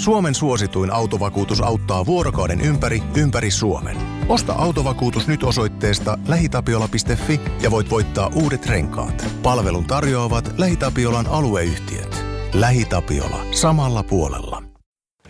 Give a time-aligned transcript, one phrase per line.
[0.00, 3.96] Suomen suosituin autovakuutus auttaa vuorokauden ympäri, ympäri Suomen.
[4.28, 9.26] Osta autovakuutus nyt osoitteesta lähitapiola.fi ja voit voittaa uudet renkaat.
[9.42, 12.24] Palvelun tarjoavat LähiTapiolan alueyhtiöt.
[12.52, 13.46] LähiTapiola.
[13.50, 14.62] Samalla puolella.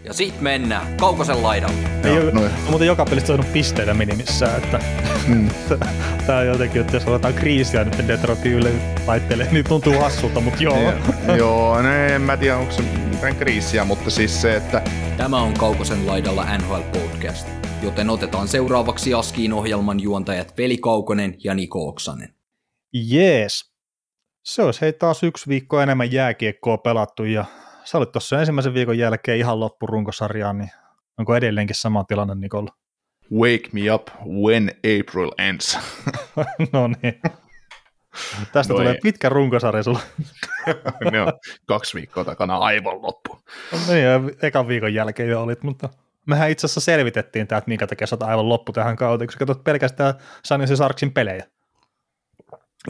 [0.05, 1.91] Ja sit mennään Kaukosen laidalle.
[2.05, 4.81] Ei ole, no, muuten joka pelissä saanut pisteitä minimissä, että
[5.27, 5.49] mm.
[6.27, 8.73] tää on jotenkin, että jos aletaan kriisiä nyt Detroitin yle
[9.07, 10.79] laittelee, niin tuntuu hassulta, mutta joo.
[11.27, 12.83] Ja, joo, no en mä tiedä, onko se
[13.21, 14.83] mitään kriisiä, mutta siis se, että...
[15.17, 17.49] Tämä on Kaukosen laidalla NHL Podcast,
[17.83, 22.35] joten otetaan seuraavaksi Askiin ohjelman juontajat Veli Kaukonen ja Niko Oksanen.
[22.93, 23.73] Jees.
[24.45, 27.45] Se olisi hei taas yksi viikko enemmän jääkiekkoa pelattu ja
[27.85, 30.71] sä olit tuossa ensimmäisen viikon jälkeen ihan loppurunkosarjaan, niin
[31.19, 32.75] onko edelleenkin sama tilanne Nikolla?
[33.33, 34.09] Wake me up
[34.45, 35.79] when April ends.
[36.73, 37.21] no niin.
[38.53, 39.01] Tästä no tulee ei.
[39.03, 40.01] pitkä runkosarja sulla.
[41.13, 41.33] ne on
[41.67, 43.39] kaksi viikkoa takana aivan loppu.
[43.73, 45.89] No niin, ja ekan viikon jälkeen jo olit, mutta
[46.27, 49.39] mehän itse asiassa selvitettiin tämä, että minkä takia sä aivan loppu tähän kauteen, kun sä
[49.39, 51.47] katsot pelkästään Sanisi Sarksin pelejä.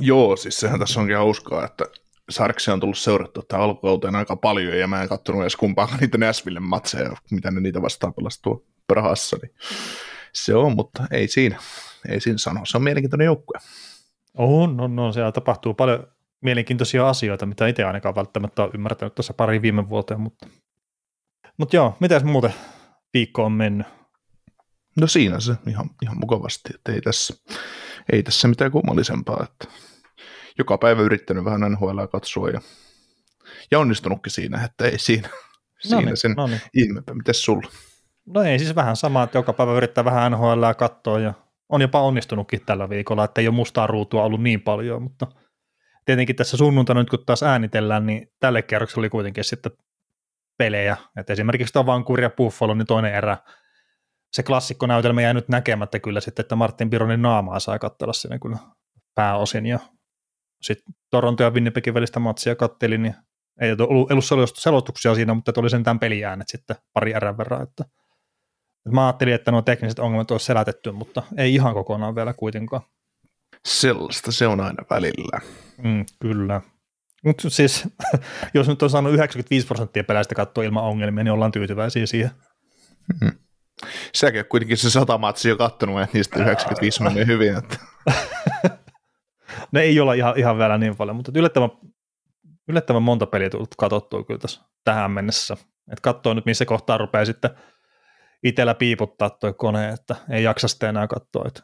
[0.00, 1.84] Joo, siis sehän tässä onkin hauskaa, että
[2.31, 6.19] Sarksia on tullut seurattua tämän alkukauteen aika paljon, ja mä en katsonut edes kumpaakaan niitä
[6.19, 9.55] Näsvillen matseja, mitä ne niitä vastaan pelasi tuo Prahassa, niin
[10.33, 11.59] se on, mutta ei siinä,
[12.09, 12.61] ei siinä sano.
[12.64, 13.59] Se on mielenkiintoinen joukkue.
[14.42, 15.14] On, on, on.
[15.14, 16.06] Siellä tapahtuu paljon
[16.41, 20.47] mielenkiintoisia asioita, mitä itse ainakaan välttämättä ole ymmärtänyt tuossa pari viime vuoteen, mutta,
[21.56, 22.55] mutta joo, miten muuten
[23.14, 23.86] viikko on mennyt?
[25.00, 27.34] No siinä se ihan, ihan mukavasti, että ei tässä,
[28.12, 29.74] ei tässä mitään kummallisempaa, että
[30.58, 32.60] joka päivä yrittänyt vähän NHL katsoa ja,
[33.70, 35.36] ja onnistunutkin siinä, että ei siinä, no
[35.80, 36.94] siinä niin, sen no niin.
[37.12, 37.70] Mites sulla?
[38.27, 41.34] No ei siis vähän sama, että joka päivä yrittää vähän NHL katsoa ja
[41.70, 45.26] on jopa onnistunutkin tällä viikolla, että ei ole mustaa ruutua ollut niin paljon, mutta
[46.04, 49.72] tietenkin tässä sunnuntaina nyt kun taas äänitellään, niin tälle kerrokselle oli kuitenkin sitten
[50.58, 53.36] pelejä, että esimerkiksi tuo Vancouver ja Buffalo, niin toinen erä,
[54.32, 58.58] se klassikkonäytelmä jäi nyt näkemättä kyllä sitten, että Martin Bironin naamaa saa katsella sinne kyllä
[59.14, 59.66] pääosin.
[59.66, 59.78] Ja
[60.62, 63.14] sitten Toronto ja Winnipegin välistä matsia kattelin, niin
[63.60, 67.84] ei ollut, ollut selostuksia siinä, mutta oli sentään peliäänet sitten pari erän verran, että
[68.88, 72.82] mä ajattelin, että nuo tekniset ongelmat olisi selätetty, mutta ei ihan kokonaan vielä kuitenkaan.
[73.64, 75.41] Sellaista se on aina välillä.
[75.82, 76.60] Mm, kyllä.
[77.24, 77.88] Mutta siis,
[78.54, 82.30] jos nyt on saanut 95 prosenttia peleistä katsoa ilman ongelmia, niin ollaan tyytyväisiä siihen.
[83.20, 83.30] Mm.
[84.14, 87.56] Säkin kuitenkin se sata matsia jo kattonut, että niistä 95 menee hyvin.
[87.56, 87.76] Että.
[89.72, 91.70] ne ei olla ihan, ihan vielä niin paljon, mutta yllättävän,
[92.68, 95.54] yllättävän monta peliä tullut katsottua kyllä tässä tähän mennessä.
[95.92, 97.50] Että katsoo nyt, missä kohtaa rupeaa sitten
[98.45, 101.45] itsellä piiputtaa tuo kone, että ei jaksa sitten enää katsoa.
[101.47, 101.62] Että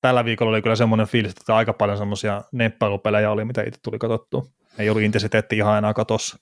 [0.00, 3.98] tällä viikolla oli kyllä semmoinen fiilis, että aika paljon semmoisia neppailupelejä oli, mitä itse tuli
[3.98, 4.46] katsottua.
[4.78, 6.38] Ei ollut intensiteetti ihan enää katossa.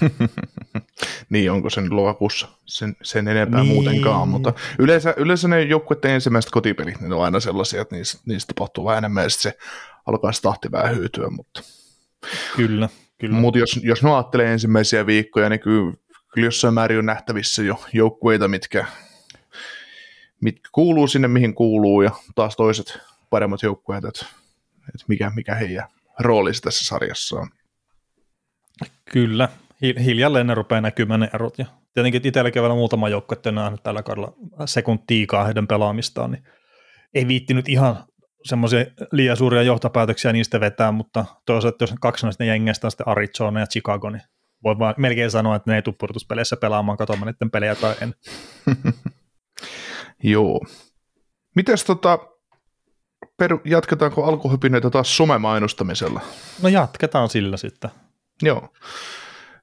[1.30, 3.74] niin, onko sen lokakuussa sen, sen enempää niin.
[3.74, 8.52] muutenkaan, mutta yleensä, yleensä ne joukkueiden ensimmäiset kotipelit, ne on aina sellaisia, että niistä, niistä
[8.54, 9.58] tapahtuu vähän enemmän, ja se
[10.06, 11.62] alkaa se tahti vähän hyytyä, mutta...
[12.56, 12.88] Kyllä,
[13.18, 13.34] kyllä.
[13.36, 15.92] Mutta jos, jos ne ajattelee ensimmäisiä viikkoja, niin kyllä,
[16.30, 18.86] kyllä jossain määrin on nähtävissä jo joukkueita, mitkä,
[20.40, 22.98] mitkä kuuluu sinne, mihin kuuluu, ja taas toiset
[23.30, 24.26] paremmat joukkueet, että,
[24.76, 25.88] että mikä, mikä heidän
[26.20, 27.48] roolissa tässä sarjassa on.
[29.12, 29.48] Kyllä,
[30.04, 31.58] hiljalleen ne rupeaa näkymään ne erot.
[31.58, 34.32] Ja tietenkin itselläkin vielä muutama joukko, että nähnyt tällä kaudella
[34.64, 36.44] sekuntiikaa heidän pelaamistaan, niin
[37.14, 38.04] ei viittinyt ihan
[38.44, 43.60] semmoisia liian suuria johtopäätöksiä niistä vetää, mutta toisaalta jos kaksi näistä jengeistä on sitten Arizona
[43.60, 44.22] ja Chicago, niin
[44.64, 48.14] voi vaan melkein sanoa, että ne ei tule purtuspeleissä pelaamaan katsomaan niiden pelejä tai en.
[50.22, 50.60] Joo.
[51.56, 52.18] Mites tota,
[53.36, 56.20] per, jatketaanko alkuhypinöitä taas somemainostamisella?
[56.62, 57.90] No jatketaan sillä sitten.
[58.42, 58.68] Joo.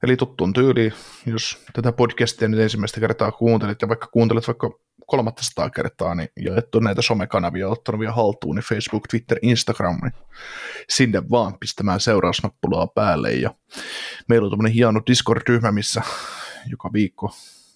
[0.04, 0.94] Eli tuttuun tyyliin,
[1.26, 6.80] jos tätä podcastia nyt ensimmäistä kertaa kuuntelit, ja vaikka kuuntelet vaikka kolmatta kertaa, niin jaettu
[6.80, 10.14] näitä somekanavia, ottanut vielä haltuun, niin Facebook, Twitter, Instagram, niin
[10.90, 13.32] sinne vaan pistämään seurausnappulaa päälle.
[13.32, 13.56] Ja
[14.30, 16.02] meillä on tämmöinen hieno Discord-ryhmä, missä
[16.70, 17.32] joka viikko,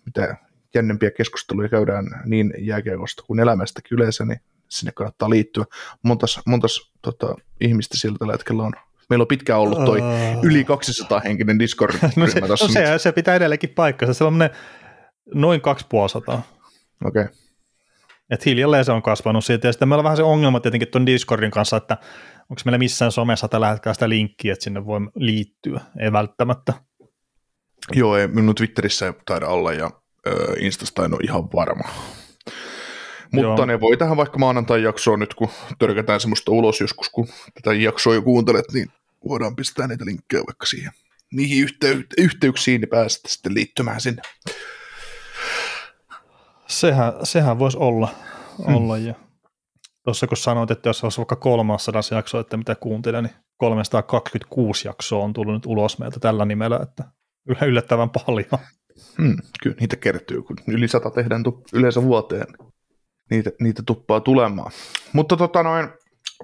[0.05, 0.35] mitä
[0.75, 4.39] jännempiä keskusteluja käydään niin jääkiekosta kuin elämästäkin yleensä, niin
[4.69, 5.65] sinne kannattaa liittyä.
[6.03, 8.73] Montas, montas tota, ihmistä sieltä tällä hetkellä on
[9.09, 10.43] Meillä on pitkään ollut toi uh...
[10.43, 14.13] yli 200 henkinen discord no se, no se, se, pitää edelleenkin paikkansa.
[14.13, 14.49] Se on
[15.33, 16.60] noin 250.
[17.05, 17.21] Okei.
[17.21, 17.35] Okay.
[18.29, 19.67] Et hiljalleen se on kasvanut siitä.
[19.67, 21.97] Ja sitten meillä on vähän se ongelma tietenkin tuon Discordin kanssa, että
[22.49, 25.81] onko meillä missään somessa tällä hetkellä sitä linkkiä, että sinne voi liittyä.
[25.99, 26.73] Ei välttämättä.
[27.93, 29.91] Joo, ei minun Twitterissä ei taida olla ja
[30.27, 31.89] ö, Instasta en ole ihan varma.
[33.31, 33.65] Mutta Joo.
[33.65, 35.49] ne voi tähän vaikka maanantai-jaksoon nyt, kun
[35.79, 38.87] törkätään semmoista ulos joskus, kun tätä jaksoa jo kuuntelet, niin
[39.29, 40.91] voidaan pistää niitä linkkejä vaikka siihen.
[41.33, 44.21] Niihin yhtey- yhteyksiin niin päästä sitten liittymään sinne.
[46.71, 48.09] Sehän, sehän voisi olla.
[48.65, 48.75] Hmm.
[48.75, 49.13] olla ja
[50.03, 55.23] tuossa kun sanoit, että jos olisi vaikka 300 jakso, että mitä kuuntelin, niin 326 jaksoa
[55.23, 57.03] on tullut nyt ulos meiltä tällä nimellä, että
[57.49, 58.61] yl- yllättävän paljon.
[59.17, 62.47] Hmm, kyllä niitä kertyy, kun yli sata tehdään tu- yleensä vuoteen.
[63.29, 64.71] Niitä, niitä tuppaa tulemaan.
[65.13, 65.89] Mutta tota noin,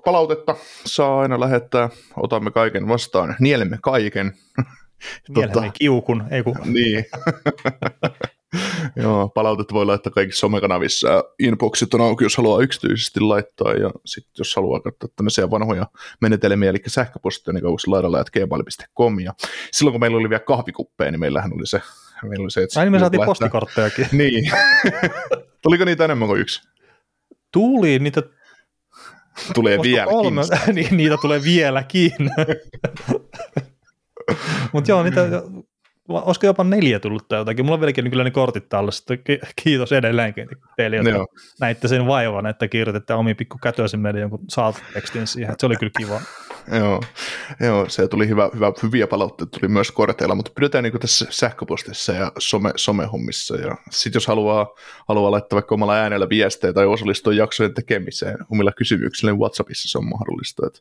[0.06, 4.34] palautetta saa aina lähettää, otamme kaiken vastaan, nielemme kaiken.
[5.36, 7.06] Mielemme kiukun, ei kun Niin.
[9.04, 11.08] Joo, palautetta voi laittaa kaikissa somekanavissa.
[11.10, 13.74] ja Inboxit on auki, jos haluaa yksityisesti laittaa.
[13.74, 15.88] Ja sitten jos haluaa katsoa tämmöisiä vanhoja
[16.22, 19.20] menetelmiä, eli sähköpostia, niin kausi laidalla gmail.com.
[19.20, 19.34] Ja
[19.72, 21.82] silloin kun meillä oli vielä kahvikuppeja, niin meillähän oli se,
[22.24, 24.08] meillä oli se että niin me saatiin laittaa- postikorttejakin.
[24.18, 24.52] Niin.
[25.62, 26.62] Tuliko niitä enemmän kuin yksi?
[27.52, 28.24] Tuli, niitä
[29.54, 30.14] Tulee vieläkin.
[30.14, 30.42] kolme,
[30.74, 32.12] niin, niitä tulee vieläkin.
[34.74, 35.22] Mutta joo, niitä,
[36.08, 37.66] olisiko jopa neljä tullut tai jotakin.
[37.66, 39.18] Mulla on vieläkin kyllä ne kortit tallessa.
[39.18, 41.28] Ki- Kiitos edelleenkin teille, Joo.
[41.60, 45.52] näitte sen vaivan, että kirjoititte omi pikku kätöisen meille jonkun saatutekstin siihen.
[45.52, 46.22] että Se oli kyllä kiva.
[46.72, 47.04] Joo,
[47.60, 52.14] joo, se tuli hyvä, hyvä, hyviä palautteita tuli myös korteilla, mutta pidetään niin tässä sähköpostissa
[52.14, 53.56] ja some, somehommissa.
[53.56, 54.68] Ja sitten jos haluaa,
[55.08, 59.98] haluaa laittaa vaikka omalla äänellä viestejä tai osallistua jaksojen tekemiseen omilla kysymyksillä, niin WhatsAppissa se
[59.98, 60.68] on mahdollista.
[60.68, 60.80] Että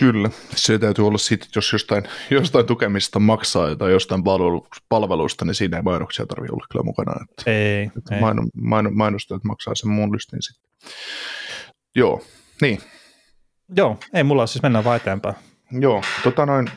[0.00, 5.54] Kyllä, se täytyy olla sitten, jos jostain, jostain tukemista maksaa tai jostain palvelu, palvelusta, niin
[5.54, 7.12] siinä ei mainoksia tarvitse olla kyllä mukana.
[7.22, 8.20] Että Ei, ei.
[8.20, 10.70] maino, maino, mainostajat maksaa sen muun lystin sitten.
[11.96, 12.22] Joo,
[12.60, 12.78] niin.
[13.76, 15.34] Joo, ei mulla siis mennään vaan eteenpäin.
[15.80, 16.70] Joo, tota noin,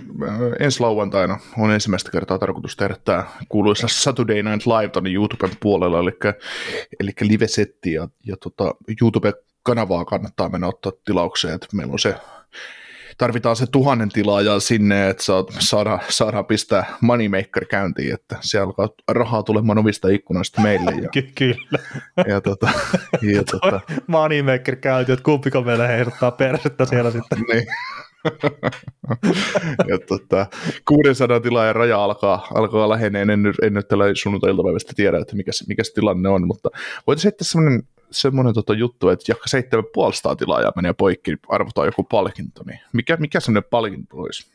[0.60, 6.00] ensi lauantaina on ensimmäistä kertaa tarkoitus tehdä tämä kuuluisa Saturday Night Live tuonne YouTuben puolella,
[6.00, 6.12] eli,
[7.00, 12.16] eli live-setti ja, ja tota, YouTube-kanavaa kannattaa mennä ottaa tilaukseen, että meillä on se
[13.18, 15.24] tarvitaan se tuhannen tilaajaa sinne, että
[15.60, 20.92] saadaan, saadaan pistää Moneymaker käyntiin, että siellä alkaa rahaa tulemaan ovista ikkunoista meille.
[20.92, 21.80] Ja, Ky- kyllä.
[22.32, 22.70] ja, tota,
[23.22, 27.40] ja tota, Moneymaker käynti, että kumpiko meillä heiluttaa persettä siellä sitten.
[27.54, 27.66] niin.
[29.88, 30.46] ja tota,
[30.88, 35.66] 600 tilaajan raja alkaa, alkaa läheneen, en, en nyt tällä sunnuntai-iltapäivästä tiedä, että mikä, se-
[35.68, 36.70] mikä se tilanne on, mutta
[37.08, 42.04] voitaisiin heittää semmoinen, semmoinen tota juttu, että jakka 750 tilaajaa menee poikki, niin arvotaan joku
[42.04, 44.52] palkinto, niin mikä, mikä semmoinen palkinto olisi?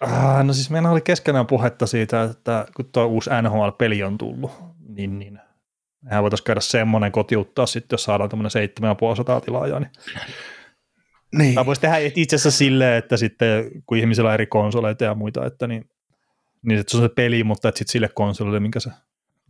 [0.00, 4.50] Ah, no siis meillä oli keskenään puhetta siitä, että kun tuo uusi NHL-peli on tullut,
[4.88, 5.40] niin, niin
[6.02, 9.90] mehän voitaisiin käydä semmoinen kotiuttaa sitten, jos saadaan tämmöinen 750 tilaajaa, niin
[11.38, 11.54] Niin.
[11.54, 15.46] Tämä voisi tehdä itse asiassa silleen, että sitten kun ihmisillä on eri konsoleita ja muita,
[15.46, 15.90] että niin,
[16.62, 18.90] niin että se on se peli, mutta että sitten sille konsolille, minkä se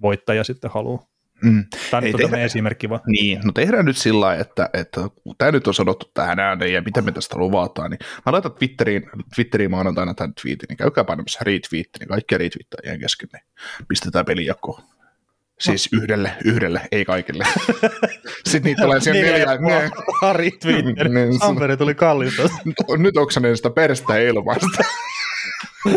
[0.03, 1.07] voittaja sitten haluaa.
[1.43, 1.65] Mm.
[1.91, 3.01] Tämä nyt on tehdä- esimerkki vaan.
[3.07, 6.73] Niin, no tehdään nyt sillä lailla, että, että kun tämä nyt on sanottu tähän ääneen
[6.73, 9.03] ja mitä me tästä luvataan, niin mä laitan Twitteriin,
[9.35, 13.43] Twitteriin maanantaina tämän tweetin, niin käykää painamassa retweetti, niin kaikkia retweettajien kesken, niin
[13.89, 14.83] pistetään pelijakoon
[15.63, 17.45] Siis yhdelle, yhdelle, ei kaikille.
[18.49, 19.57] Sitten niitä tulee siihen neljä.
[19.57, 19.91] neljä
[20.61, 21.09] Twitter.
[21.13, 22.43] Niin, Samperi tuli kallista.
[22.99, 24.85] Nyt oksanen sitä perstä ilmasta.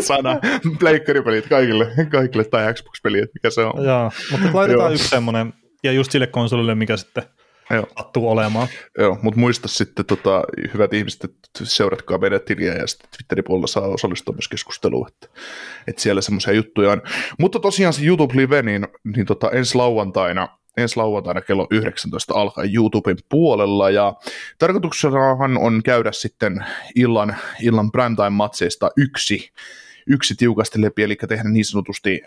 [0.00, 0.40] Sana,
[0.78, 3.84] pleikkaripelit kaikille, kaikille tai Xbox-pelit, mikä se on.
[3.84, 5.52] Joo, mutta laitetaan yksi semmoinen,
[5.82, 7.22] ja just sille konsolille, mikä sitten
[7.70, 7.86] Joo.
[7.98, 8.68] sattuu olemaan.
[8.98, 10.42] Joo, mutta muista sitten, tota,
[10.74, 15.40] hyvät ihmiset, että seuratkaa meidän tiliä ja sitten Twitterin puolella saa osallistua myös keskusteluun, että,
[15.86, 17.02] että siellä semmoisia juttuja on.
[17.38, 22.64] Mutta tosiaan se YouTube Live, niin, niin tota, ensi lauantaina ensi lauantaina kello 19 alkaa
[22.74, 24.14] YouTuben puolella ja
[24.58, 26.64] tarkoituksenahan on käydä sitten
[26.94, 29.50] illan, illan primetime-matseista yksi,
[30.06, 32.22] yksi tiukasti läpi, eli tehdä niin sanotusti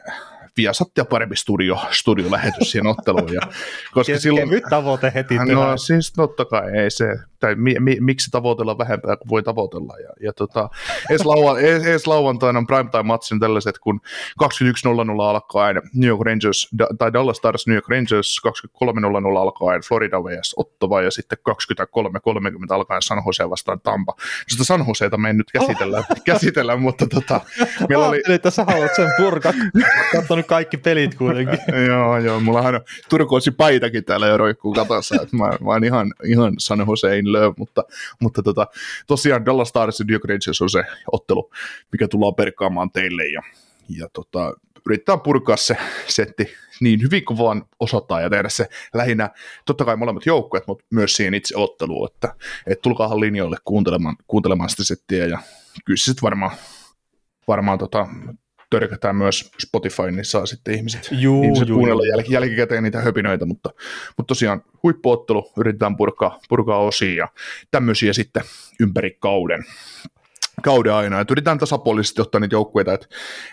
[0.58, 3.34] Viasat ja parempi studio, studiolähetys siihen otteluun.
[3.34, 3.42] Ja,
[3.94, 5.80] koska Ke- silloin, Kevyt tavoite heti No tehdään.
[5.80, 7.06] siis totta kai ei se,
[7.40, 9.94] tai mi, mi, miksi tavoitella vähempää kuin voi tavoitella.
[9.98, 10.70] Ja, ja tota,
[11.10, 14.02] ensi, lauan, ensi, ensi lauantaina on primetime-matsin tällaiset, kun
[14.44, 20.24] 21.00 alkaen New York Rangers, da, tai Dallas Stars New York Rangers, 23.00 alkaen Florida
[20.24, 20.54] vs.
[20.58, 21.56] Ottava ja sitten 23.30
[22.70, 24.14] alkaen San Jose vastaan Tampa.
[24.48, 27.42] Sitä San Joseita me ei nyt käsitellä, käsitellä mutta tota,
[27.90, 29.54] meillä oli, Ajattelin, että sä haluat sen purkaa.
[30.12, 31.60] Katsonut kaikki pelit kuitenkin.
[31.88, 36.14] joo, joo, mulla on turkoosi paitakin täällä jo roikkuu katossa, että mä, mä oon ihan,
[36.24, 37.84] ihan San Jose love, mutta,
[38.22, 38.68] mutta tota,
[39.08, 41.52] tosiaan Dallas Stars ja Duke Rangers on se ottelu,
[41.92, 43.42] mikä tullaan perkaamaan teille ja,
[43.90, 44.54] ja tota,
[44.86, 46.48] yrittää purkaa se setti
[46.82, 49.30] niin hyvin kuin vaan osataan ja tehdä se lähinnä,
[49.66, 52.36] totta kai molemmat joukkueet, mutta myös siihen itse otteluun, että,
[52.68, 55.40] että tulkaahan linjoille kuuntelemaan, kuuntelemaan sitä settiä ja
[55.86, 56.52] kyllä se sitten varmaan,
[57.48, 58.08] varmaan tota,
[58.70, 63.46] törkätään myös Spotify, niin saa sitten ihmiset, Juu, ihmiset juu, kuunnella jäl, jälkikäteen niitä höpinöitä,
[63.46, 63.70] mutta,
[64.18, 67.28] mutta tosiaan huippuottelu yritetään purkaa, purkaa osiin ja
[67.72, 68.44] tämmöisiä sitten
[68.80, 69.66] ympäri kauden,
[70.64, 71.20] kauden aina.
[71.20, 73.08] Et yritetään tasapuolisesti ottaa niitä joukkueita, että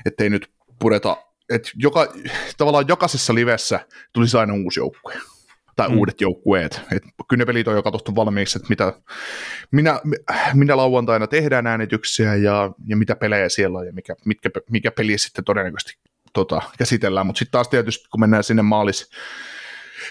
[0.07, 1.17] ettei nyt pureta,
[1.51, 2.13] että joka,
[2.57, 3.81] tavallaan jokaisessa livessä
[4.13, 5.15] tulisi aina uusi joukkue
[5.77, 5.99] tai Mm.
[5.99, 6.81] uudet joukkueet.
[6.93, 8.93] Et kyllä ne pelit on jo katsottu valmiiksi, että mitä,
[9.71, 10.01] minä,
[10.55, 15.19] minä lauantaina tehdään äänityksiä ja, ja mitä pelejä siellä on ja mikä, mitkä, mikä peli
[15.19, 15.99] sitten todennäköisesti
[16.33, 17.27] tota, käsitellään.
[17.27, 19.11] Mutta sitten taas tietysti, kun mennään sinne maalis,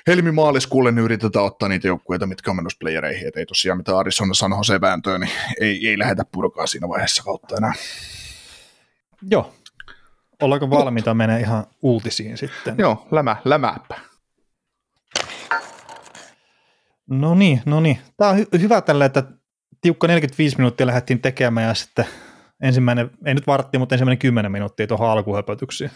[0.08, 3.28] helmi-maaliskuulle, niin yritetään ottaa niitä joukkueita, mitkä on menossa playereihin.
[3.28, 5.32] Et ei tosiaan mitään Arizona San Jose vääntöä, niin
[5.62, 7.74] ei, ei lähdetä purkaa siinä vaiheessa kautta enää.
[9.30, 9.54] Joo.
[10.42, 12.76] Ollaanko valmiita menee ihan uutisiin sitten?
[12.78, 13.96] Joo, lämä, lämääpä.
[17.10, 17.98] No niin, no niin.
[18.18, 19.24] Tämä on hy- hyvä tällä, että
[19.82, 22.06] tiukka 45 minuuttia lähdettiin tekemään ja sitten
[22.64, 25.92] ensimmäinen, ei nyt vartti, mutta ensimmäinen 10 minuuttia tuohon alkuhöpötyksiin.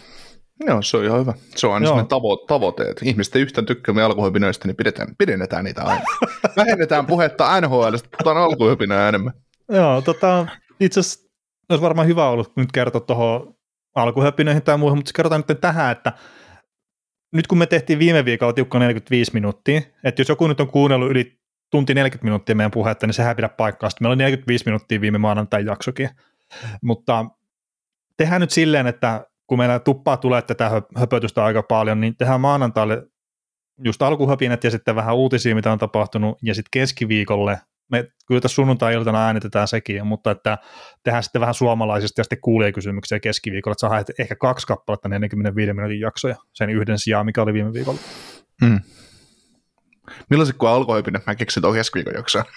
[0.67, 1.33] Joo, se on ihan hyvä.
[1.55, 2.01] Se on aina Joo.
[2.01, 6.05] tavo- tavoite, että ihmiset ei yhtään tykkäämme alkuhöpinöistä, niin pidetään, pidennetään niitä aina.
[6.57, 9.33] Vähennetään puhetta NHLstä, puhutaan alkuhöpinää enemmän.
[9.69, 10.47] Joo, tota,
[10.79, 11.29] itse asiassa
[11.69, 13.53] olisi varmaan hyvä ollut nyt kertoa tuohon
[13.95, 16.13] alkuhöpinöihin tai muuhun, mutta kerrotaan nyt tähän, että
[17.33, 21.11] nyt kun me tehtiin viime viikolla tiukka 45 minuuttia, että jos joku nyt on kuunnellut
[21.11, 21.39] yli
[21.71, 23.89] tunti 40 minuuttia meidän puhetta, niin sehän pidä paikkaa.
[23.89, 26.09] Sitten meillä oli 45 minuuttia viime maanantai jaksokin.
[26.83, 27.25] Mutta
[28.17, 32.41] tehdään nyt silleen, että kun meillä tuppaa tulee tätä hö- höpötystä aika paljon, niin tehdään
[32.41, 33.07] maanantaille
[33.83, 37.59] just alkuhöpinät ja sitten vähän uutisia, mitä on tapahtunut, ja sitten keskiviikolle
[37.91, 40.57] me kyllä tässä sunnuntai-iltana äänitetään sekin, mutta että
[41.03, 45.99] tehdään sitten vähän suomalaisista ja sitten kuulijakysymyksiä keskiviikolla, että saadaan ehkä kaksi kappaletta 45 minuutin
[45.99, 47.99] jaksoja sen yhden sijaan, mikä oli viime viikolla.
[48.61, 48.79] Mm.
[50.29, 52.45] Millaiset kun alkuhöpinät mä keksin tuon keskiviikon jaksoon?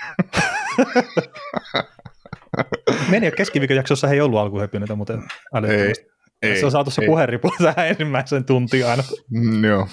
[3.11, 5.19] Meni jo keskiviikon jaksossa ei ollut alkuhöpinöitä, mutta
[5.55, 6.07] älyttömästi.
[6.43, 9.03] ei, se on saatu se puheenripu tähän ensimmäisen tuntiin aina.
[9.31, 9.89] Mm, joo.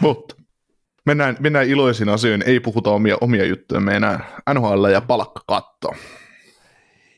[0.00, 0.34] Mutta
[1.06, 4.20] mennään, mennään iloisiin asioihin, ei puhuta omia, omia juttuja, me enää
[4.54, 5.88] NHL ja palkkakatto.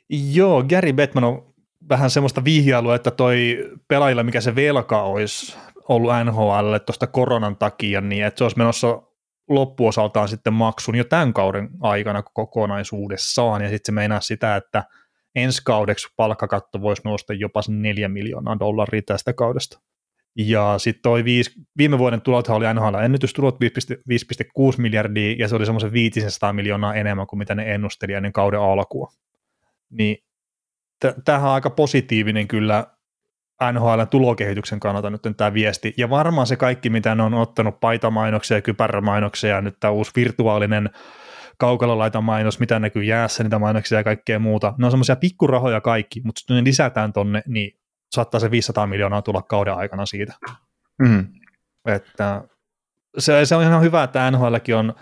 [0.08, 1.54] Joo, Gary Bettman on
[1.88, 5.56] vähän semmoista vihjailua, että toi pelaajilla, mikä se velka olisi
[5.88, 9.02] ollut NHL tuosta koronan takia, niin että se olisi menossa
[9.48, 14.84] loppuosaltaan sitten maksun jo tämän kauden aikana kokonaisuudessaan, ja sitten se meinaa sitä, että
[15.34, 19.80] ensi kaudeksi palkkakatto voisi nousta jopa sen 4 miljoonaa dollaria tästä kaudesta.
[20.36, 23.68] Ja sitten toi viisi, viime vuoden tulothan oli NHL ennätystulot 5,6
[24.78, 29.12] miljardia, ja se oli semmoisen 500 miljoonaa enemmän kuin mitä ne ennusteli ennen kauden alkua.
[29.90, 30.16] Niin
[31.24, 32.86] tämähän on aika positiivinen kyllä
[33.72, 38.62] NHL tulokehityksen kannalta nyt tämä viesti, ja varmaan se kaikki, mitä ne on ottanut, paitamainoksia
[38.62, 40.90] kypärämainoksia, nyt tämä uusi virtuaalinen
[41.58, 46.40] kaukalolaitamainos, mitä näkyy jäässä, niitä mainoksia ja kaikkea muuta, ne on semmoisia pikkurahoja kaikki, mutta
[46.40, 47.78] jos ne lisätään tonne, niin
[48.14, 50.34] saattaa se 500 miljoonaa tulla kauden aikana siitä.
[50.98, 51.26] Mm.
[51.88, 52.42] Että
[53.18, 54.94] se, se on ihan hyvä, että NHLkin on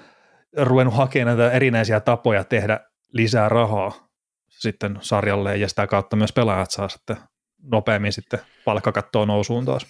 [0.56, 2.80] ruvennut hakemaan näitä erinäisiä tapoja tehdä
[3.12, 4.08] lisää rahaa
[4.48, 7.16] sitten sarjalle ja sitä kautta myös pelaajat saa sitten
[7.62, 9.86] nopeammin sitten palkkakattoon nousuun taas.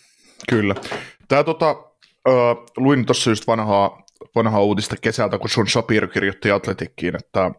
[0.49, 0.75] Kyllä.
[1.29, 1.76] Tämä tota,
[2.29, 2.33] ö,
[2.76, 4.02] luin tuossa just vanhaa,
[4.35, 7.50] vanhaa uutista kesältä, kun Sean Shapiro kirjoitti Atletikkiin, että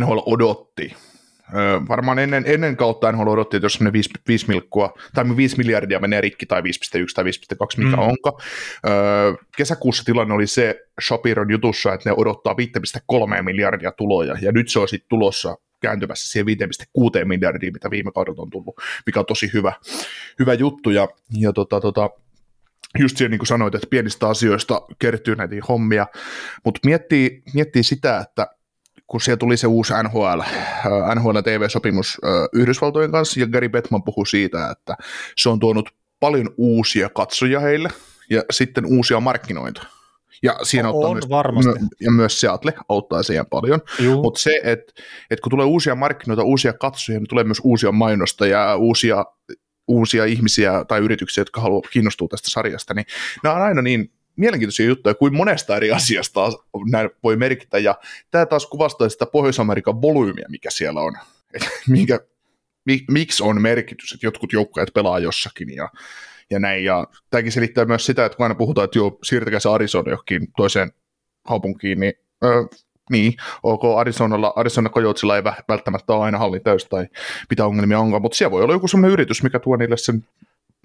[0.00, 0.96] NHL odotti
[1.88, 6.00] varmaan ennen, ennen kautta NHL odotti, että jos ne 5, 5, milkkua, tai 5 miljardia
[6.00, 6.66] menee rikki, tai 5,1
[7.14, 8.02] tai 5,2, mikä mm.
[8.02, 8.40] onko.
[8.88, 12.54] Öö, kesäkuussa tilanne oli se Shapiron jutussa, että ne odottaa
[13.38, 16.46] 5,3 miljardia tuloja, ja nyt se on sitten tulossa kääntymässä siihen
[17.18, 19.72] 5,6 miljardia, mitä viime kaudella on tullut, mikä on tosi hyvä,
[20.38, 22.10] hyvä juttu, ja, ja tota, tota,
[22.98, 26.06] just siihen niin kuin sanoit, että pienistä asioista kertyy näitä hommia,
[26.64, 28.46] mutta miettii, miettii sitä, että
[29.12, 34.02] kun siellä tuli se uusi NHL, äh, NHL TV-sopimus äh, Yhdysvaltojen kanssa, ja Gary Bettman
[34.02, 34.96] puhui siitä, että
[35.36, 35.90] se on tuonut
[36.20, 37.88] paljon uusia katsojia heille,
[38.30, 39.86] ja sitten uusia markkinoita.
[40.42, 41.72] Ja siinä on auttaa myös, varmasti.
[42.00, 43.80] ja myös Seattle auttaa siihen paljon.
[44.22, 44.92] Mutta se, että
[45.30, 49.24] et kun tulee uusia markkinoita, uusia katsojia, niin tulee myös uusia mainosta ja uusia,
[49.88, 53.06] uusia ihmisiä tai yrityksiä, jotka haluaa kiinnostua tästä sarjasta, niin
[53.42, 56.40] nämä on aina niin mielenkiintoisia juttuja, kuin monesta eri asiasta
[56.90, 57.94] näin voi merkitä, ja
[58.30, 61.12] tämä taas kuvastaa sitä Pohjois-Amerikan volyymiä, mikä siellä on,
[61.88, 62.20] minkä,
[63.10, 65.88] miksi on merkitys, että jotkut joukkueet pelaa jossakin, ja,
[66.50, 69.68] ja näin, ja tämäkin selittää myös sitä, että kun aina puhutaan, että joo, siirtäkää se
[69.68, 70.92] Arizona johonkin toiseen
[71.48, 72.12] kaupunkiin, niin
[72.44, 72.62] öö,
[73.10, 77.06] niin, ok, Arizonalla, Arizona Coyotesilla ei välttämättä ole aina halli täys tai
[77.50, 80.24] mitä ongelmia onkaan, mutta siellä voi olla joku sellainen yritys, mikä tuo niille sen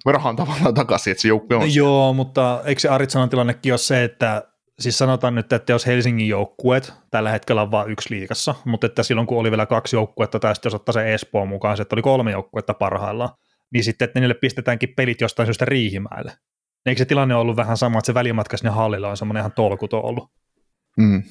[0.06, 1.62] rahan tavallaan takaisin, että se joukkue on.
[1.62, 4.44] No joo, mutta eikö se Aritsanan tilannekin ole se, että
[4.80, 9.04] siis sanotaan nyt, että jos Helsingin joukkueet tällä hetkellä on vain yksi liikassa, mutta että
[9.04, 11.96] silloin kun oli vielä kaksi joukkuetta, tai sitten jos ottaa se Espoon mukaan, se että
[11.96, 13.30] oli kolme joukkuetta parhaillaan,
[13.74, 16.32] niin sitten, että niille pistetäänkin pelit jostain syystä Riihimäelle.
[16.86, 20.00] Eikö se tilanne ollut vähän sama, että se välimatka sinne hallilla on semmoinen ihan tolkuto
[20.00, 20.32] ollut?
[20.98, 21.24] Mm.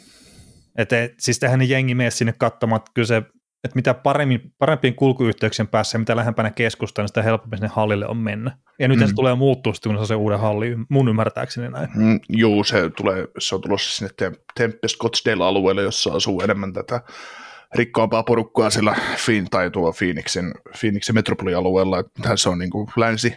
[0.79, 3.23] Että siis tehän ne jengi mene sinne katsomaan, että kyllä se
[3.65, 8.07] että mitä paremmin, parempien kulkuyhteyksien päässä ja mitä lähempänä keskustaa, niin sitä helpommin sinne hallille
[8.07, 8.57] on mennä.
[8.79, 9.07] Ja nyt mm.
[9.07, 11.89] se tulee muuttua sitten, kun se on se uuden halli, mun ymmärtääkseni näin.
[11.95, 14.11] Mm, joo, se, tulee, se on tulossa sinne
[14.55, 17.01] Tempe Scottsdale-alueelle, jossa asuu enemmän tätä
[17.75, 21.99] rikkaampaa porukkaa sillä Fin tai tuo Phoenixin, Phoenixin metropolialueella.
[21.99, 23.37] Että se on niin kuin länsi,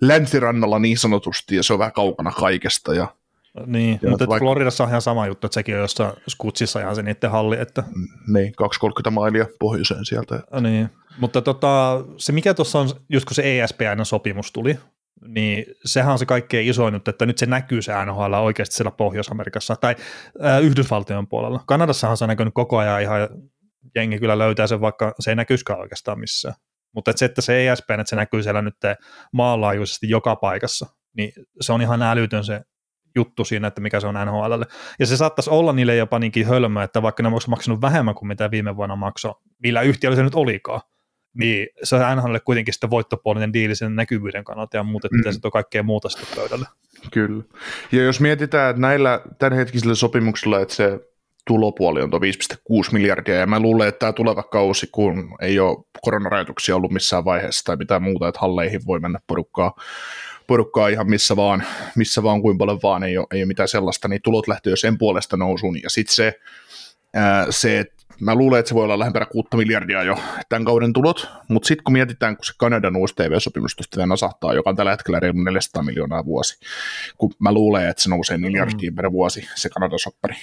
[0.00, 3.08] länsirannalla niin sanotusti, ja se on vähän kaukana kaikesta, ja
[3.66, 4.44] niin, ja mutta vaikka...
[4.44, 7.56] Floridassa on ihan sama juttu, että sekin on jossain skutsissa ihan se niiden halli.
[7.60, 7.82] Että...
[8.32, 10.42] Niin, 230 mailia pohjoiseen sieltä.
[10.60, 14.78] Niin, mutta tota, se mikä tuossa on, just kun se ESPN-sopimus tuli,
[15.28, 18.90] niin sehän on se kaikkein isoin nyt, että nyt se näkyy se NHL oikeasti siellä
[18.90, 19.96] Pohjois-Amerikassa tai
[20.44, 21.60] äh, Yhdysvaltojen puolella.
[21.66, 23.28] Kanadassahan se on näkynyt koko ajan ihan,
[23.94, 26.54] jengi kyllä löytää sen, vaikka se ei näkyisikään oikeastaan missään.
[26.94, 28.74] Mutta että se, että se ESPN, että se näkyy siellä nyt
[29.32, 30.86] maanlaajuisesti joka paikassa,
[31.16, 32.60] niin se on ihan älytön se
[33.14, 34.62] juttu siinä, että mikä se on NHL.
[34.98, 38.28] Ja se saattaisi olla niille jopa niinkin hölmö, että vaikka ne olisi maksanut vähemmän kuin
[38.28, 40.80] mitä viime vuonna maksoi, millä yhtiöllä se nyt olikaan,
[41.34, 45.32] niin se on NHL kuitenkin sitten voittopuolinen diili sen näkyvyyden kannalta ja muuta, että mm.
[45.32, 46.66] se on kaikkea muuta sitten pöydälle.
[47.12, 47.44] Kyllä.
[47.92, 51.00] Ja jos mietitään, että näillä tämänhetkisillä sopimuksilla, että se
[51.46, 55.84] tulopuoli on tuo 5,6 miljardia, ja mä luulen, että tämä tuleva kausi, kun ei ole
[56.02, 59.74] koronarajoituksia ollut missään vaiheessa tai mitään muuta, että halleihin voi mennä porukkaa
[60.46, 61.64] porukkaa ihan missä vaan,
[61.96, 64.76] missä vaan kuin paljon vaan, ei ole, ei ole mitään sellaista, niin tulot lähtee jo
[64.76, 66.40] sen puolesta nousuun, ja sitten se,
[67.14, 70.92] ää, se, että mä luulen, että se voi olla lähempänä 6 miljardia jo tämän kauden
[70.92, 74.90] tulot, mutta sitten kun mietitään, kun se Kanadan uusi TV-sopimus tuosta nasahtaa, joka on tällä
[74.90, 76.58] hetkellä reilu 400 miljoonaa vuosi,
[77.18, 78.96] kun mä luulen, että se nousee miljardiin mm.
[78.96, 80.34] per vuosi, se Kanadan soppari.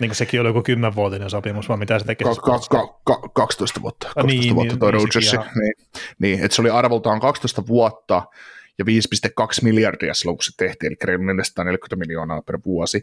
[0.00, 2.24] Niin kuin sekin oli joku 10-vuotinen sopimus, vai mitä se tekee?
[2.24, 4.06] Ka- ka- ka- 12 vuotta.
[4.14, 5.74] 12 niin, vuotta niin, toi niin, niin,
[6.18, 8.22] niin, että se oli arvoltaan 12 vuotta,
[8.78, 8.90] ja 5,2
[9.62, 13.02] miljardia se tehtiin, eli reilu 440 miljoonaa per vuosi,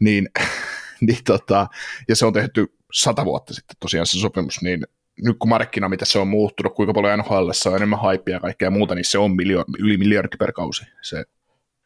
[0.00, 0.28] niin,
[1.06, 1.66] niin tota,
[2.08, 4.86] ja se on tehty sata vuotta sitten tosiaan se sopimus, niin
[5.22, 8.70] nyt kun markkina, mitä se on muuttunut, kuinka paljon NHL on enemmän hypeä ja kaikkea
[8.70, 11.24] muuta, niin se on miljo- yli miljardi per kausi se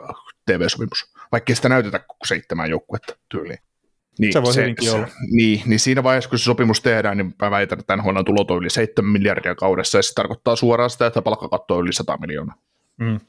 [0.03, 0.09] äh,
[0.47, 3.59] TV-sopimus, vaikka sitä näytetä koko seitsemän joukkuetta tyyliin.
[4.19, 5.09] Niin, se voi se, hyvinkin se, olla.
[5.31, 8.59] Niin, niin siinä vaiheessa, kun se sopimus tehdään, niin mä väitän, että NHL tulot on
[8.59, 12.55] yli 7 miljardia kaudessa, ja se tarkoittaa suoraan sitä, että palkkakatto on yli 100 miljoonaa.
[12.99, 13.21] Mm.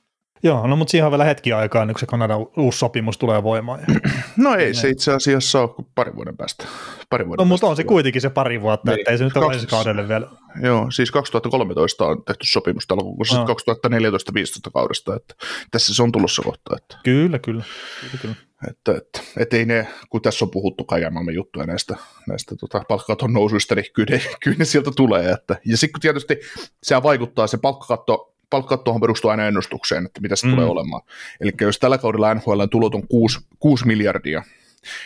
[0.44, 3.44] Joo, no mutta siihen on vielä hetki aikaa, niin kun se Kanadan uusi sopimus tulee
[3.44, 3.80] voimaan.
[4.38, 6.66] No ei se itse asiassa ole kuin pari vuoden päästä.
[7.10, 9.00] Pari vuoden no mutta on se kuitenkin se pari vuotta, niin.
[9.00, 10.28] että ei se nyt ole ensi kaudelle vielä.
[10.62, 13.46] Joo, siis 2013 on tehty sopimus alkukuussa no.
[13.46, 15.36] 2014-2015 kaudesta, että
[15.72, 16.76] tässä se on tulossa kohta.
[16.78, 16.98] Että.
[17.04, 17.64] Kyllä, kyllä.
[18.02, 18.36] kyllä, kyllä.
[18.70, 21.96] Että, että, että, ei ne, kun tässä on puhuttu kaiken maailman juttuja näistä,
[22.28, 25.32] näistä tota, palkkakaton nousuista, niin kyllä ne, kyllä ne sieltä tulee.
[25.32, 26.40] Että, ja sitten tietysti
[26.84, 30.54] se vaikuttaa, se palkkakatto palkkattohan perustuu aina ennustukseen, että mitä se mm.
[30.54, 31.02] tulee olemaan.
[31.42, 34.44] Eli jos tällä kaudella NHL tulot on 6, 6 miljardia,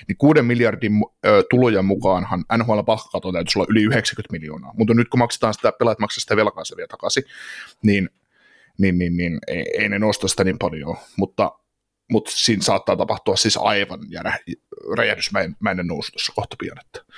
[0.07, 0.93] niin 6 miljardin
[1.25, 5.71] ö, tulojen mukaanhan NHL palkkakato täytyisi olla yli 90 miljoonaa, mutta nyt kun maksetaan sitä,
[5.71, 7.23] pelaajat maksaa sitä velkaa vielä takaisin,
[7.83, 8.09] niin
[8.77, 11.51] niin, niin, niin ei, ei ne nosta sitä niin paljon, mutta,
[12.11, 14.37] mutta siinä saattaa tapahtua siis aivan järä,
[14.97, 16.77] räjähdysmäinen nousu tuossa kohta pian.
[16.85, 17.13] Että.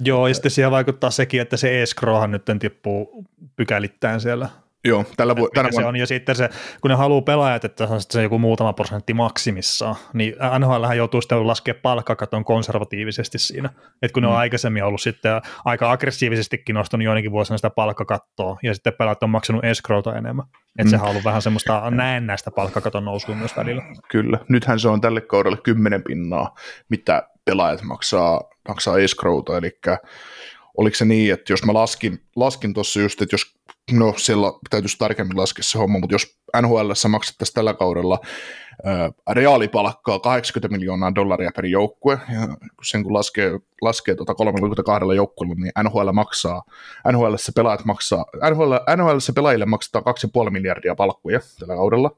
[0.00, 3.24] Joo, ja sitten siihen vaikuttaa sekin, että se escrowhan nyt tippuu
[3.56, 4.48] pykälittäin siellä
[4.84, 5.96] Joo, tällä vu- tänä se on.
[5.96, 6.48] Ja sitten se,
[6.80, 11.20] kun ne haluaa pelaajat, että se on se joku muutama prosentti maksimissaan, niin NHL joutuu
[11.20, 13.70] sitten laskemaan palkkakaton konservatiivisesti siinä.
[14.02, 14.24] Että kun mm.
[14.24, 14.40] ne on mm.
[14.40, 19.64] aikaisemmin ollut sitten aika aggressiivisestikin nostanut joidenkin vuosina sitä palkkakattoa, ja sitten pelaajat on maksanut
[19.64, 20.46] escrowta enemmän.
[20.78, 20.90] Että mm.
[20.90, 23.82] sehän on ollut vähän semmoista näennäistä palkkakaton nousua myös välillä.
[24.08, 26.54] Kyllä, nythän se on tälle kaudelle kymmenen pinnaa,
[26.88, 29.78] mitä pelaajat maksaa, maksaa escrowta, eli
[30.76, 33.54] oliko se niin, että jos mä laskin, laskin tuossa just, että jos
[33.92, 38.18] no siellä täytyisi tarkemmin laskea se homma, mutta jos NHL maksettaisiin tällä kaudella
[38.84, 42.48] ää, reaalipalkkaa 80 miljoonaa dollaria per joukkue, ja
[42.82, 46.62] sen kun laskee, laskee tuota 32 joukkueella, niin NHL maksaa,
[47.12, 50.04] NHL se pelaajat maksaa, NHL, NHL se pelaajille maksetaan
[50.44, 52.16] 2,5 miljardia palkkuja tällä kaudella,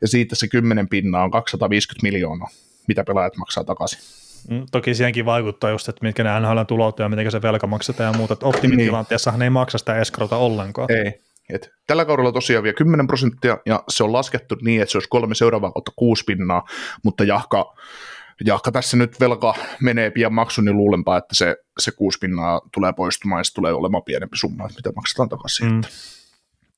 [0.00, 2.48] ja siitä se 10 pinnaa on 250 miljoonaa,
[2.88, 4.25] mitä pelaajat maksaa takaisin.
[4.50, 8.12] Mm, toki siihenkin vaikuttaa just, että mitkä ne NHL tulot ja miten se velka maksetaan
[8.12, 8.32] ja muuta.
[8.32, 10.88] Että optimitilanteessahan ei maksa sitä eskrota ollenkaan.
[10.92, 11.26] Ei.
[11.50, 15.08] Et tällä kaudella tosiaan vielä 10 prosenttia ja se on laskettu niin, että se olisi
[15.08, 16.64] kolme seuraavaa kautta kuusi pinnaa,
[17.02, 17.74] mutta jahka,
[18.44, 22.92] jahka tässä nyt velka menee pian maksun, niin luulenpa, että se, se kuusi pinnaa tulee
[22.92, 25.72] poistumaan ja se tulee olemaan pienempi summa, että mitä maksetaan takaisin.
[25.72, 25.80] Mm.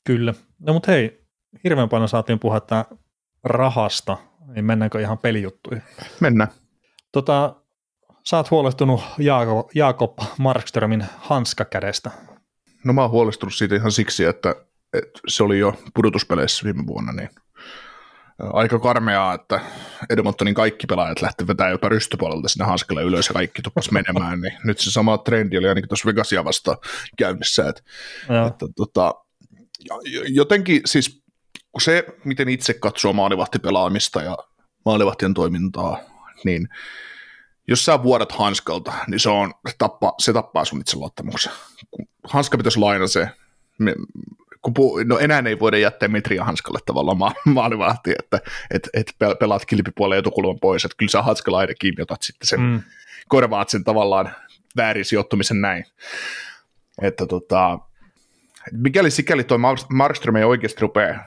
[0.04, 0.34] Kyllä.
[0.58, 1.20] No mutta hei,
[1.64, 2.84] hirveän paljon saatiin puhetta
[3.44, 4.16] rahasta,
[4.54, 5.82] niin mennäänkö ihan pelijuttuihin?
[6.20, 6.48] Mennään.
[7.12, 7.54] Tota,
[8.24, 12.10] sä oot huolestunut Jaakob, Jaakob Markströmin hanskakädestä.
[12.84, 14.54] No mä oon huolestunut siitä ihan siksi, että,
[14.92, 17.30] että se oli jo pudotuspeleissä viime vuonna, niin
[18.38, 19.60] aika karmeaa, että
[20.10, 24.52] Edmontonin kaikki pelaajat lähti vetämään jopa rystypuolelta sinne hanskalle ylös ja kaikki tuppas menemään, niin
[24.64, 26.76] nyt se sama trendi oli ainakin tuossa Vegasia vasta
[27.18, 27.82] käynnissä, että,
[28.46, 29.14] että tota,
[30.28, 31.22] jotenkin siis
[31.80, 34.36] se, miten itse katsoo maalivahtipelaamista ja
[34.84, 35.98] maalivahtien toimintaa,
[36.44, 36.68] niin
[37.68, 41.52] jos sä vuodat hanskalta, niin se, on, tappa, se tappaa sun luottamuksen.
[42.24, 43.28] Hanska pitäisi laina se,
[43.78, 43.94] me,
[44.62, 49.14] kun pu, no enää ei voida jättää metriä hanskalle tavallaan ma- maalivahti, että et, et
[49.40, 52.82] pelaat kilpipuolen etukulman pois, että kyllä sä hanskalla aina kiinni otat sitten sen, mm.
[53.28, 54.30] korvaat sen tavallaan
[54.76, 55.84] väärin sijoittumisen näin.
[57.02, 57.78] Että tota,
[58.72, 61.24] mikäli sikäli toi Markström ei oikeasti rupeaa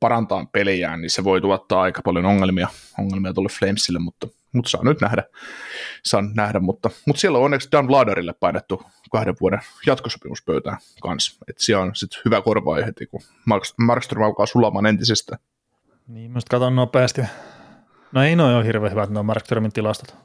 [0.00, 4.84] parantaa peliään, niin se voi tuottaa aika paljon ongelmia, ongelmia tuolle Flamesille, mutta, mutta saa
[4.84, 5.24] nyt nähdä,
[6.04, 11.64] saa nähdä mutta, mutta siellä on onneksi Dan Vladarille painettu kahden vuoden jatkosopimuspöytään kanssa, että
[11.64, 13.20] siellä on sitten hyvä korvaa heti, kun
[13.78, 15.38] Markström alkaa sulamaan entisestä.
[16.08, 17.22] Niin, mä katson nopeasti.
[18.12, 20.16] No ei noin ole hirveän hyvät nuo Markströmin tilastot.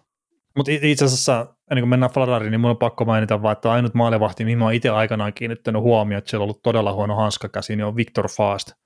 [0.56, 3.94] Mutta itse asiassa, ennen kuin mennään Fladariin, niin mun on pakko mainita vaan, että ainut
[3.94, 7.76] maalivahti, mihin mä oon itse aikanaan kiinnittänyt huomioon, että siellä on ollut todella huono hanskakäsi,
[7.76, 8.72] niin on Victor Fast–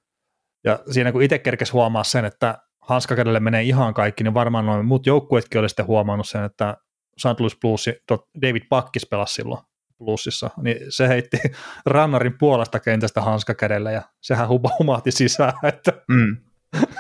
[0.64, 4.86] ja siinä kun itse kerkesi huomaa sen, että hanskakädelle menee ihan kaikki, niin varmaan noin
[4.86, 6.78] muut joukkueetkin oli sitten huomannut sen, että
[7.18, 7.40] St.
[7.40, 7.86] Louis Blues,
[8.42, 9.62] David Pakkis pelasi silloin
[9.98, 11.38] Bluesissa, niin se heitti
[11.86, 16.38] rannarin puolesta kentästä hanskakädellä ja sehän humahti sisään, että, mm.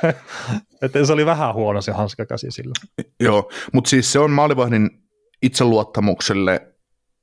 [0.81, 2.73] että se oli vähän huono se hanskakäsi sillä.
[3.19, 4.89] Joo, mutta siis se on maalivahdin
[5.41, 6.70] itseluottamukselle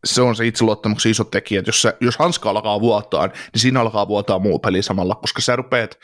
[0.04, 3.80] se on se itseluottamuksen iso tekijä, että jos, se, jos hanska alkaa vuotaa, niin siinä
[3.80, 5.98] alkaa vuotaa muu peli samalla, koska sä rupeat,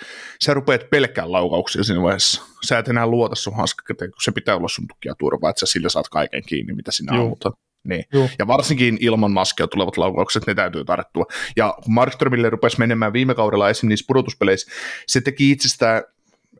[0.44, 2.42] sä rupeat pelkään laukauksia siinä vaiheessa.
[2.64, 5.66] Sä et enää luota sun hanskakäteen, kun se pitää olla sun tukia turvaa, että sä
[5.66, 7.54] sillä saat kaiken kiinni, mitä sinä ammutat.
[7.84, 8.04] Niin.
[8.38, 11.24] Ja varsinkin ilman maskia tulevat laukaukset, ne täytyy tarttua.
[11.56, 13.88] Ja kun Markströmille rupesi menemään viime kaudella esim.
[13.88, 14.70] niissä pudotuspeleissä,
[15.06, 16.02] se teki itsestään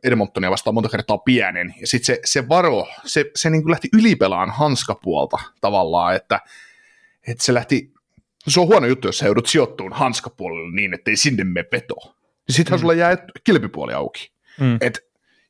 [0.03, 3.89] Edmontonia vastaan monta kertaa pienen, ja sitten se, se varo, se, se niin kuin lähti
[3.93, 6.39] ylipelaan hanskapuolta tavallaan, että
[7.27, 7.93] että se lähti,
[8.47, 11.95] se on huono juttu, jos sä joudut sijoittuun hanskapuolelle niin, että ei sinne mene veto.
[12.47, 12.81] Niin sittenhän mm.
[12.81, 14.31] sulla jää kilpipuoli auki.
[14.59, 14.77] Mm.
[14.81, 14.99] Et,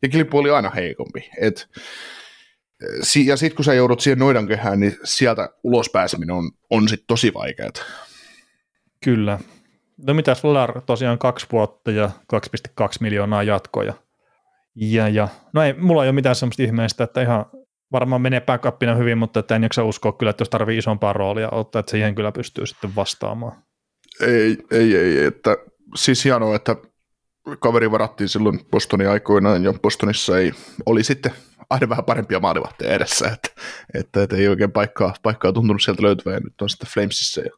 [0.01, 1.29] ja kilpipuoli on aina heikompi.
[1.41, 1.69] Et,
[3.25, 7.07] ja sitten kun sä joudut siihen noidan kehään, niin sieltä ulos pääseminen on, on sitten
[7.07, 7.69] tosi vaikeaa.
[9.03, 9.39] Kyllä.
[10.07, 13.93] No mitä sulla tosiaan kaksi vuotta ja 2,2 miljoonaa jatkoja.
[14.75, 17.45] Ja, ja, no ei, mulla ei ole mitään semmoista ihmeistä, että ihan
[17.91, 21.49] varmaan menee backupina hyvin, mutta että en jaksa uskoa kyllä, että jos tarvii isompaa roolia
[21.49, 23.63] ottaa, että siihen kyllä pystyy sitten vastaamaan.
[24.21, 25.57] Ei, ei, ei, että
[25.95, 26.75] siis hienoa, että
[27.59, 30.51] kaveri varattiin silloin Bostonin aikoinaan ja Bostonissa ei,
[30.85, 31.31] oli sitten
[31.69, 33.61] aina vähän parempia maalivahteja edessä, että,
[33.93, 37.49] että, että ei oikein paikkaa, paikkaa tuntunut sieltä löytyvän ja nyt on sitten Flamesissa ja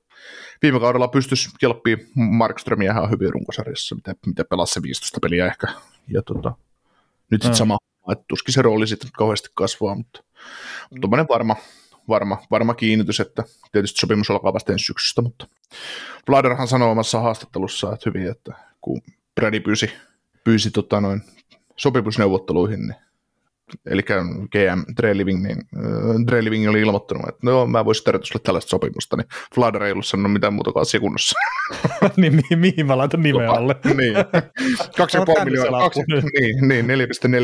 [0.61, 5.67] viime kaudella pystyisi kelppii Markströmiä ihan hyvin runkosarjassa, mitä, mitä pelasi se 15 peliä ehkä
[6.07, 6.55] ja tota,
[7.31, 7.57] nyt sitten mm.
[7.57, 7.77] sama
[8.11, 10.23] että tuskin se rooli sitten kauheasti kasvaa, mutta,
[10.89, 11.55] mutta tuommoinen varma,
[12.07, 15.47] varma, varma kiinnitys, että tietysti sopimus alkaa vasta ensi syksystä, mutta
[16.29, 19.01] Vladerhan sanoi omassa haastattelussa, että hyvin, että kun
[19.35, 19.91] Brady pyysi,
[20.43, 21.21] pyysi tota, noin,
[21.77, 23.06] sopimusneuvotteluihin, niin
[23.86, 24.03] eli
[24.51, 28.41] GM Dre Living, niin äh, Dre Living oli ilmoittanut, että no mä voisin tarjota sulle
[28.43, 31.39] tällaista sopimusta, niin Flader ei ollut sanonut mitään muuta kuin asiakunnossa.
[32.17, 33.75] niin mi- mihin mä laitan nimen alle?
[33.97, 34.15] niin.
[35.38, 36.86] 2,5 miljoonaa, kaksi, niin, niin,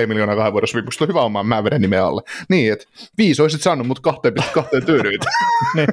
[0.02, 2.22] 4,4 miljoonaa kahden vuoden sopimusta, hyvä omaa, mä vedän nimen alle.
[2.50, 2.86] Niin, että
[3.18, 5.22] viisi olisit saanut, mutta kahteen, kahteen tyydyit.
[5.76, 5.88] niin.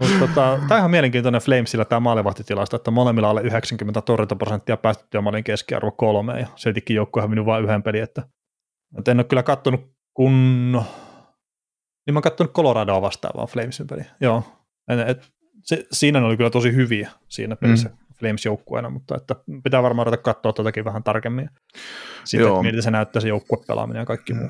[0.00, 5.20] Mutta tota, tämä on ihan mielenkiintoinen Flamesilla tämä maalivahtitilasto, että molemmilla alle 90 torjuntaprosenttia päästettyä
[5.20, 8.22] maalin keskiarvo kolme ja siltikin joukkue on minun vain yhden pelin, että,
[8.98, 10.32] että en ole kyllä kattonut kun,
[12.06, 14.42] niin mä oon kattonut Coloradoa vastaavaa Flamesin peliä, joo.
[14.88, 17.96] Et, et, se, siinä ne oli kyllä tosi hyviä siinä pelissä mm.
[18.18, 21.50] Flames-joukkueena, mutta että pitää varmaan ruveta katsoa tätäkin vähän tarkemmin.
[22.24, 24.48] Sitten, että miltä se näyttää se joukkuepelaaminen ja kaikki muu.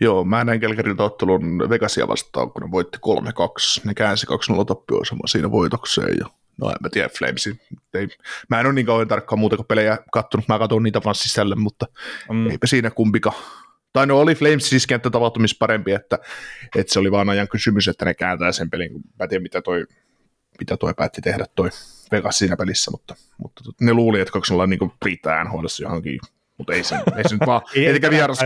[0.00, 3.80] Joo, mä näin Kelkeriltä ottelun Vegasia vastaan, kun ne voitti 3-2.
[3.84, 6.26] Ne käänsi 2-0 tappioasema siinä voitokseen ja
[6.60, 7.60] No en mä tiedä, Flamesin.
[7.94, 8.08] Ei,
[8.50, 11.54] mä en ole niin kauan tarkkaan muuta kuin pelejä kattonut, mä katson niitä vaan sisälle,
[11.54, 11.86] mutta
[12.30, 12.50] mm.
[12.50, 13.32] eipä siinä kumpika.
[13.92, 16.18] Tai no oli Flames siis kenttätapahtumissa parempi, että,
[16.76, 18.92] että se oli vaan ajan kysymys, että ne kääntää sen pelin.
[18.92, 19.86] Mä en tiedä, mitä toi,
[20.60, 21.70] mitä toi päätti tehdä toi
[22.12, 26.20] Vegas siinä pelissä, mutta, mutta ne luuli, että 2 niin riittää NHL johonkin
[26.58, 28.38] mutta ei se, ei se nyt vaan, ei, ei, vieras,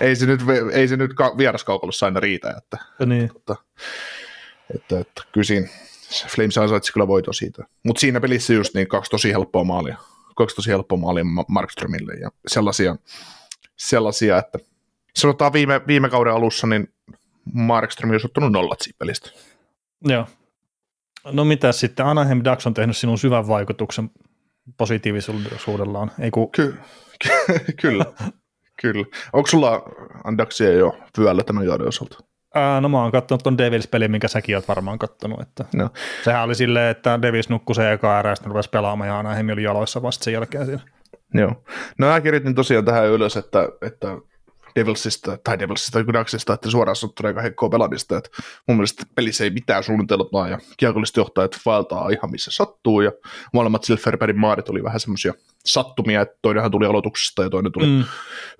[0.00, 0.40] ei, se nyt,
[0.72, 3.30] ei se nyt ka, vieraskaukalossa aina riitä, että, niin.
[3.36, 3.56] että,
[4.74, 5.68] että, että kyllä siinä
[6.28, 7.64] Flames ansaitsi kyllä voito siitä.
[7.82, 9.96] Mutta siinä pelissä just niin kaksi tosi helppoa maalia,
[10.36, 12.96] kaksi tosi helppoa maalia Markströmille ja sellaisia,
[13.76, 14.58] sellaisia että
[15.16, 16.88] sanotaan viime, viime kauden alussa, niin
[17.52, 19.30] Markström olisi ottanut nollat siitä pelistä.
[20.04, 20.26] Joo.
[21.32, 24.10] No mitä sitten, Anaheim Ducks on tehnyt sinun syvän vaikutuksen
[24.76, 26.50] positiivisuudellaan, ei kun...
[26.52, 26.74] Ky-
[27.82, 28.04] kyllä,
[28.82, 29.06] kyllä.
[29.32, 29.82] Onko sulla
[30.24, 32.18] Andaksia jo vyöllä tämän kauden osalta?
[32.54, 35.40] Ää, no mä oon katsonut ton Devils-pelin, minkä säkin oot varmaan kattonut.
[35.40, 35.90] Että no.
[36.24, 39.48] Sehän oli silleen, että Devils nukkui se eka erä, ja sitten rupesi pelaamaan, ja Anaheim
[39.48, 40.82] oli jaloissa vasta sen jälkeen siinä.
[41.34, 41.64] Joo.
[41.98, 44.08] No mä kirjoitin tosiaan tähän ylös, että, että
[44.76, 48.30] Devilsista, tai Devilsista, Ducksista, että suoraan sanottuna aika heikkoa pelaamista, että
[48.68, 53.12] mun mielestä pelissä ei mitään suunnitelmaa, ja kiekolliset johtajat vaeltaa ihan missä sattuu, ja
[53.52, 55.34] molemmat Silverbergin maarit oli vähän semmoisia
[55.64, 58.04] sattumia, että toinenhan tuli aloituksesta, ja toinen tuli mm.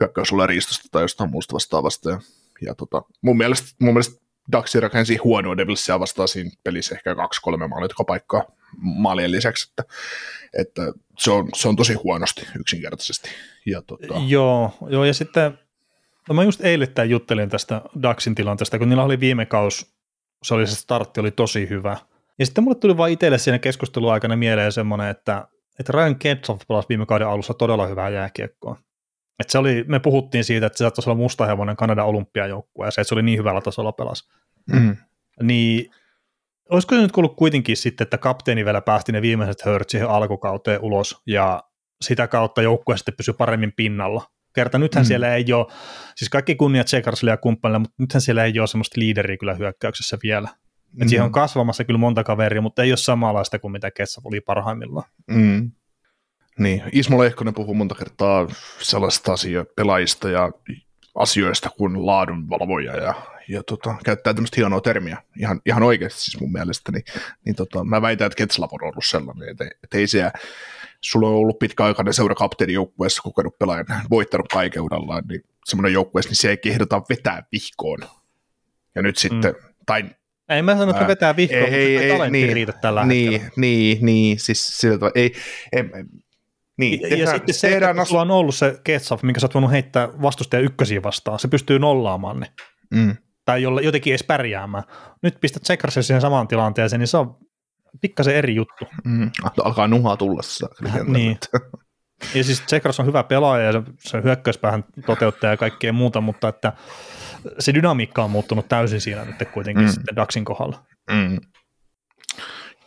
[0.00, 2.20] hyökkäysulla riistosta tai jostain muusta vastaavasta, ja,
[2.62, 7.68] ja tota, mun mielestä, mun mielestä Duxi rakensi huonoa Devilsia vastaan siinä pelissä ehkä kaksi-kolme
[8.07, 8.42] paikkaa
[8.76, 9.94] maalien lisäksi, että,
[10.59, 10.83] että
[11.18, 13.31] se, on, se on tosi huonosti yksinkertaisesti.
[13.66, 14.14] Ja tota...
[14.26, 15.59] joo, joo, ja sitten
[16.29, 19.97] No mä just eilettäin juttelin tästä Daxin tilanteesta, kun niillä oli viime kaus,
[20.43, 21.97] se oli se startti oli tosi hyvä.
[22.39, 26.69] Ja sitten mulle tuli vaan itselle siinä keskustelun aikana mieleen semmoinen, että, että Ryan Ketzoff
[26.69, 28.77] pelasi viime kauden alussa todella hyvää jääkiekkoa.
[29.41, 33.01] Että se oli, me puhuttiin siitä, että se saattaisi olla mustahevonen Kanadan olympiajoukkue ja se,
[33.01, 34.29] että se oli niin hyvällä tasolla pelas.
[34.73, 34.97] Mm.
[35.43, 35.91] Niin
[36.71, 40.81] olisiko se nyt kuullut kuitenkin sitten, että kapteeni vielä päästi ne viimeiset hört siihen alkukauteen
[40.83, 41.62] ulos ja
[42.01, 44.23] sitä kautta joukkue sitten pysyi paremmin pinnalla
[44.57, 44.79] kerta.
[44.79, 45.07] Nythän mm.
[45.07, 45.66] siellä ei ole,
[46.16, 50.19] siis kaikki kunniat Sekarsille ja kumppanille, mutta nythän siellä ei ole semmoista liideriä kyllä hyökkäyksessä
[50.23, 50.49] vielä.
[50.92, 51.03] Mm.
[51.03, 54.40] Et siihen on kasvamassa kyllä monta kaveria, mutta ei ole samanlaista kuin mitä Kessa oli
[54.40, 55.11] parhaimmillaan.
[55.27, 55.71] Mm.
[56.59, 58.49] Niin, Ismo Lehkonen puhuu monta kertaa
[58.81, 60.51] sellaista asioista, pelaajista ja
[61.14, 63.14] asioista kuin laadunvalvoja ja,
[63.49, 67.05] ja tota, käyttää tämmöistä hienoa termiä ihan, ihan oikeasti siis mun mielestä, niin,
[67.45, 70.33] niin tota, mä väitän, että Ketslav on ollut sellainen, että, että ei siellä
[71.01, 76.51] sulla on ollut pitkäaikainen kapteeni joukkueessa kokenut pelaajan, voittanut kaikeudellaan, niin semmoinen joukkueessa, niin se
[76.51, 77.99] ei kehdota vetää vihkoon.
[78.95, 79.75] Ja nyt sitten, mm.
[79.87, 80.05] tai
[80.49, 83.55] ei mä sano, että ää, vetää vihkoon, ei, ei, ei, niin, riitä tällä niin, hetkellä.
[83.57, 85.33] Niin, niin, siis sillä tavalla, ei,
[85.73, 85.83] ei,
[86.79, 88.09] niin, ja, tehdään, ja sitten se, että as...
[88.09, 91.79] sulla on ollut se Ketsaf, minkä sä oot voinut heittää vastustaja ykkösiä vastaan, se pystyy
[91.79, 92.47] nollaamaan ne.
[92.91, 93.17] Mm.
[93.45, 94.85] Tai jolla, jotenkin edes pärjäämään.
[95.23, 97.37] Nyt pistät Tsekarsen siihen samaan tilanteeseen, niin se on
[98.01, 98.85] pikkasen eri juttu.
[99.05, 99.31] Mm,
[99.65, 100.43] alkaa nuhaa tulla
[101.07, 101.39] niin.
[102.35, 106.73] Ja siis Tsekras on hyvä pelaaja ja se hyökkäyspäähän toteuttaja ja kaikkea muuta, mutta että
[107.59, 109.91] se dynamiikka on muuttunut täysin siinä nyt kuitenkin mm.
[109.91, 110.83] sitten Daxin kohdalla.
[111.11, 111.41] Mm.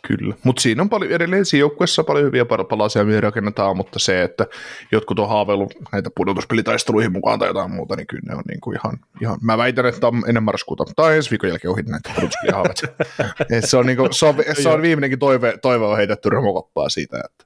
[0.06, 4.22] Kyllä, mutta siinä on paljon, edelleen siinä joukkueessa paljon hyviä palasia, mihin rakennetaan, mutta se,
[4.22, 4.46] että
[4.92, 8.76] jotkut on haaveillut näitä pudotuspelitaisteluihin mukaan tai jotain muuta, niin kyllä ne on niin kuin
[8.76, 12.82] ihan, ihan, mä väitän, että on ennen marraskuuta, tai ensi viikon jälkeen ohi näitä pudotuspelihaaveet.
[13.70, 17.22] se, on niin kuin, se, on, se on viimeinenkin toive, toive on heitetty remokoppaa siitä.
[17.24, 17.44] Että.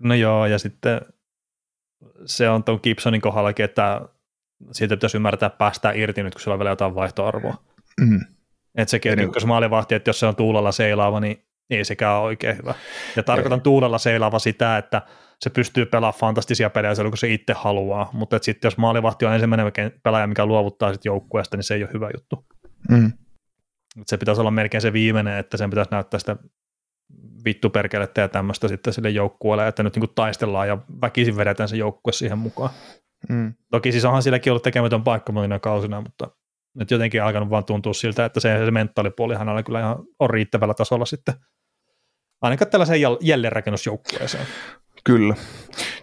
[0.00, 1.00] No joo, ja sitten
[2.24, 4.00] se on tuon Gibsonin kohdallakin, että
[4.72, 7.54] siitä pitäisi ymmärtää päästää irti nyt, kun sillä on vielä jotain vaihtoarvoa.
[8.00, 8.20] Mm.
[8.74, 12.24] Että sekin, että niin, maalivahti, että jos se on tuulella seilaava, niin ei sekään ole
[12.24, 12.74] oikein hyvä.
[13.16, 13.62] Ja tarkoitan ei.
[13.62, 15.02] tuulella seilaava sitä, että
[15.40, 19.34] se pystyy pelaamaan fantastisia pelejä silloin, kun se itse haluaa, mutta sitten jos maalivahti on
[19.34, 22.46] ensimmäinen pelaaja, mikä luovuttaa sit joukkueesta, niin se ei ole hyvä juttu.
[22.90, 23.12] Mm.
[24.06, 26.36] Se pitäisi olla melkein se viimeinen, että sen pitäisi näyttää sitä
[27.44, 31.68] vittu perkelettä ja tämmöistä sitten sille joukkueelle, että nyt niin kuin taistellaan ja väkisin vedetään
[31.68, 32.70] se joukkue siihen mukaan.
[33.28, 33.54] Mm.
[33.70, 36.30] Toki siis onhan silläkin ollut tekemätön paikka monina kausina, mutta
[36.74, 40.74] nyt jotenkin alkanut vaan tuntua siltä, että se, se mentaalipuoli hänellä kyllä ihan on riittävällä
[40.74, 41.34] tasolla sitten
[42.40, 44.46] ainakaan tällaiseen jälleenrakennusjoukkueeseen.
[45.04, 45.34] Kyllä.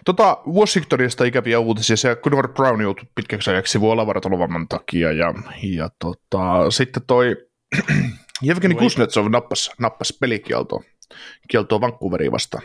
[0.04, 1.96] Tota, Washingtonista ikäviä uutisia.
[1.96, 5.12] Se Connor Brown joutui pitkäksi ajaksi sivuolavartoluvamman takia.
[5.12, 7.36] Ja, ja tota, sitten toi
[8.42, 10.82] Jevgeni Kuznetsov nappas, nappas pelikieltoa
[11.48, 12.62] kieltoa Vancouveriin vastaan.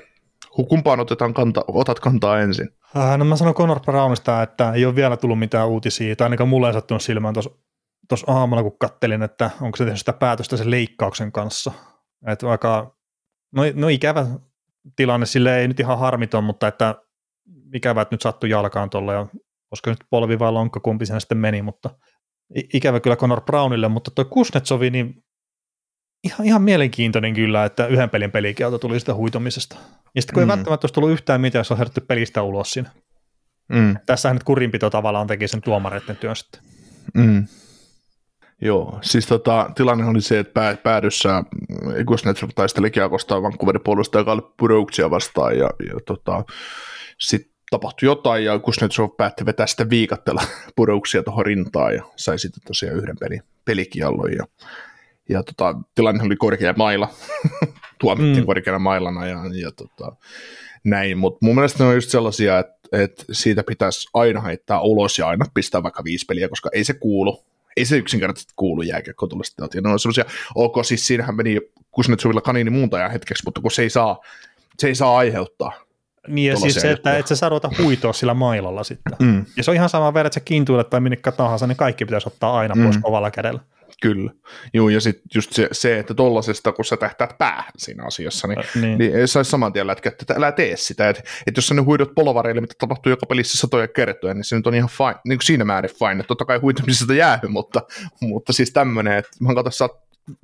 [0.69, 2.69] Kumpaan otetaan kanta, otat kantaa ensin?
[2.97, 6.49] Äh, no mä sanon Conor Brownista, että ei ole vielä tullut mitään uutisia, tai ainakaan
[6.49, 7.33] mulle ei sattunut silmään
[8.07, 11.71] tuossa aamulla, kun kattelin, että onko se tehnyt sitä päätöstä sen leikkauksen kanssa.
[12.27, 12.95] Että aika,
[13.51, 14.27] no, no ikävä
[14.95, 16.95] tilanne, sille ei nyt ihan harmiton, mutta että
[17.73, 19.27] ikävä, että nyt sattui jalkaan tuolla, ja
[19.69, 21.89] koska nyt polvi vai lonkka, kumpi sen sitten meni, mutta
[22.73, 25.23] ikävä kyllä Conor Brownille, mutta tuo Kuznetsovi, niin
[26.23, 29.75] ihan, ihan mielenkiintoinen kyllä, että yhden pelin pelikielto tuli sitä huitomisesta.
[30.15, 30.49] Ja sitten kun mm.
[30.49, 32.89] ei välttämättä olisi tullut yhtään mitään, jos on herätty pelistä ulos siinä.
[33.69, 33.97] Mm.
[34.05, 36.61] Tässähän nyt kurinpito tavallaan teki sen tuomareiden työn sitten.
[37.13, 37.47] Mm.
[38.61, 41.43] Joo, siis tota, tilanne oli se, että pää, päädyssä
[42.05, 46.43] Kuznetsov taisteli Kiakosta Vancouverin puolustaja Kalle Purouksia vastaan ja, ja tota,
[47.19, 50.41] sitten tapahtui jotain ja Kuznetsov päätti vetää sitten viikattella
[50.75, 54.45] Purouksia tuohon rintaan ja sai sitten tosiaan yhden peli, pelikiallon ja,
[55.29, 57.09] ja tota, tilanne oli korkea maila,
[58.01, 58.45] tuomittiin mm.
[58.45, 60.15] korkeana mailana ja, ja tota,
[60.83, 65.19] näin, mutta mun mielestä ne on just sellaisia, että, että siitä pitäisi aina heittää ulos
[65.19, 67.43] ja aina pistää vaikka viisi peliä, koska ei se kuulu
[67.77, 69.81] ei se yksinkertaisesti kuulu jääkiekko tulla sitä.
[69.81, 71.57] Ne on sellaisia, ok, siis siinähän meni
[71.91, 74.19] Kuznetsovilla kaniini muuntajan hetkeksi, mutta kun se ei saa,
[74.79, 75.71] se ei saa aiheuttaa.
[76.27, 77.49] Niin ja siis se, että et sä saa
[77.83, 79.13] huitoa sillä mailalla sitten.
[79.19, 79.45] Mm.
[79.57, 82.27] Ja se on ihan sama vielä, että sä kintuilet tai minne tahansa, niin kaikki pitäisi
[82.27, 82.83] ottaa aina mm.
[82.83, 83.59] pois kovalla kädellä.
[84.01, 84.31] Kyllä.
[84.73, 88.63] Joo, ja sitten just se, se että tollasesta, kun sä tähtäät päähän siinä asiassa, niin,
[88.75, 88.97] niin.
[88.97, 91.09] niin saisi saman tien lätkä, että älä tee sitä.
[91.09, 94.55] Että et jos sä nyt huidot polovareille, mitä tapahtuu joka pelissä satoja kertoja, niin se
[94.55, 96.11] nyt on ihan fine, niin kuin siinä määrin fine.
[96.11, 97.81] Että totta kai huitamisesta jäähy, mutta,
[98.21, 99.89] mutta siis tämmöinen, että mä katson, sä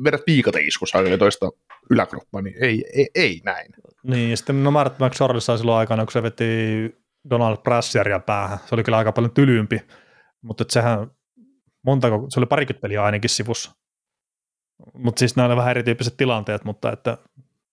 [0.04, 1.50] vedät viikateiskussa ja toista
[1.90, 3.72] yläkroppaa, niin ei, ei, ei näin.
[4.04, 6.46] Niin, ja sitten no Mart McSorley sai silloin aikana, kun se veti
[7.30, 8.58] Donald Brasseria päähän.
[8.66, 9.82] Se oli kyllä aika paljon tylympi,
[10.42, 11.12] mutta sehän
[11.88, 13.72] montako, se oli parikymmentä peliä ainakin sivussa.
[14.94, 17.18] Mutta siis nämä vähän erityyppiset tilanteet, mutta että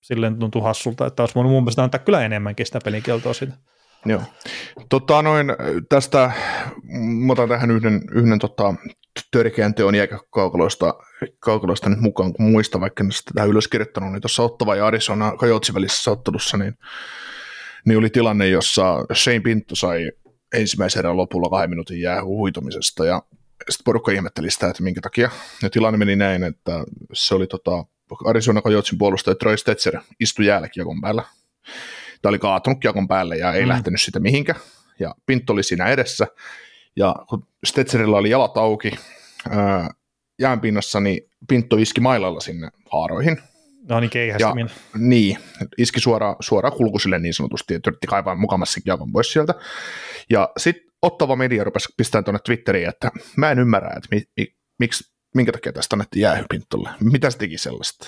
[0.00, 3.54] silleen tuntuu hassulta, että olisi voinut mun mielestä antaa kyllä enemmänkin sitä pelikieltoa siitä.
[4.06, 4.22] Joo.
[4.88, 5.46] Tota, noin,
[5.88, 6.32] tästä,
[7.26, 8.74] mä otan tähän yhden, yhden tota,
[9.30, 10.94] törkeän teon jääkäkaukaloista
[11.38, 14.86] kaukaloista nyt mukaan, kun muista, vaikka en sitä tähän ylös kirjoittanut, niin tuossa Ottava ja
[14.86, 16.74] Arizona Kajotsin välisessä ottelussa, niin,
[17.86, 20.10] niin oli tilanne, jossa Shane Pinto sai
[20.54, 23.22] ensimmäisen erän lopulla kahden minuutin jäähuitumisesta, ja
[23.70, 25.30] sitten porukka ihmetteli sitä, että minkä takia.
[25.62, 27.84] Ja tilanne meni näin, että se oli tota,
[28.24, 30.68] Arizona Coyotsin puolustaja Troy Stetzer istui jäällä
[31.02, 31.22] päällä.
[32.22, 33.68] Tämä oli kaatunut kiekon päälle ja ei mm.
[33.68, 34.54] lähtenyt sitä mihinkä.
[35.00, 36.26] Ja Pintto oli siinä edessä.
[36.96, 38.90] Ja kun Stetzerillä oli jalat auki
[39.50, 39.90] ää,
[40.38, 43.38] jäänpinnassa, niin Pintto iski mailalla sinne haaroihin.
[43.88, 44.70] No niin, keihästäminen.
[44.92, 45.38] Ja, niin,
[45.78, 49.54] iski suoraan suora kulkusille niin sanotusti, että yritti kaivaa mukamassa kiekon pois sieltä.
[50.30, 54.46] Ja sitten ottava media rupesi pistämään tuonne Twitteriin, että mä en ymmärrä, että mi, mi,
[54.78, 56.90] miksi, minkä takia tästä annettiin jäähypintolle.
[57.00, 58.06] Mitä se teki sellaista?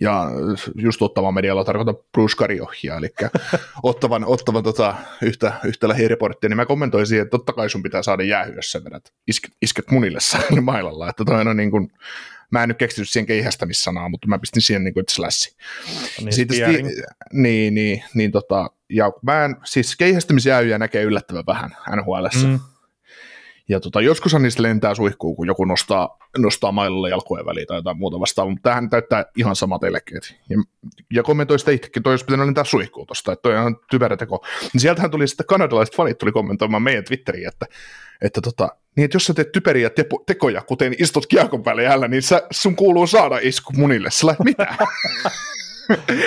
[0.00, 0.26] Ja
[0.74, 3.08] just ottava medialla tarkoitan Bruce Kariohia, eli
[3.82, 8.02] ottavan, ottavan tota, yhtä, yhtä lähireporttia, niin mä kommentoin siihen, että totta kai sun pitää
[8.02, 10.18] saada jäähy, jos sä vedät isket, isket munille
[10.60, 11.08] mailalla.
[11.08, 11.88] Että toi on niin kuin,
[12.50, 15.56] mä en nyt keksinyt siihen keihästämissanaa, mutta mä pistin siihen niin kuin, että slassi.
[16.20, 21.70] Niin, Siitä, sti- niin, niin, niin tota, ja mä en, siis keihästämisjääjyjä näkee yllättävän vähän
[21.96, 22.46] NHL.
[22.46, 22.58] Mm.
[23.70, 27.98] Ja tota, joskushan niistä lentää suihkuun, kun joku nostaa, nostaa mailalle jalkojen väliin tai jotain
[27.98, 30.36] muuta vastaavaa, mutta tämähän täyttää ihan samat elekeet.
[30.48, 30.56] Ja,
[31.14, 34.16] ja kommentoi sitä itsekin, toi olisi pitänyt lentää suihkuun tuosta, että toi on ihan typerä
[34.16, 34.44] teko.
[34.72, 37.66] Niin sieltähän tuli sitten kanadalaiset fanit tuli kommentoimaan meidän Twitteriin, että,
[38.22, 42.08] että tota, niin että jos sä teet typeriä tepo, tekoja, kuten istut kiekon päälle jäällä,
[42.08, 44.10] niin sä, sun kuuluu saada isku munille.
[44.10, 44.66] Sä mitä?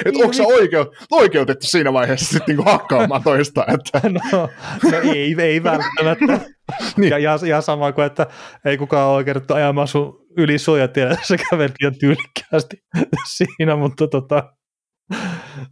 [0.06, 3.66] että onko se oikeu, oikeutettu siinä vaiheessa sitten niinku hakkaamaan toista?
[3.68, 4.10] Että...
[4.10, 4.50] no,
[4.92, 6.40] no ei, ei välttämättä.
[6.98, 7.12] niin.
[7.12, 8.28] ja, ja, ja sama kuin, että
[8.66, 12.78] ei kukaan ole oikeutettu ajamaan sun yli suojatiellä, se kävelit liian tyylikkäästi
[13.36, 14.54] siinä, mutta tota,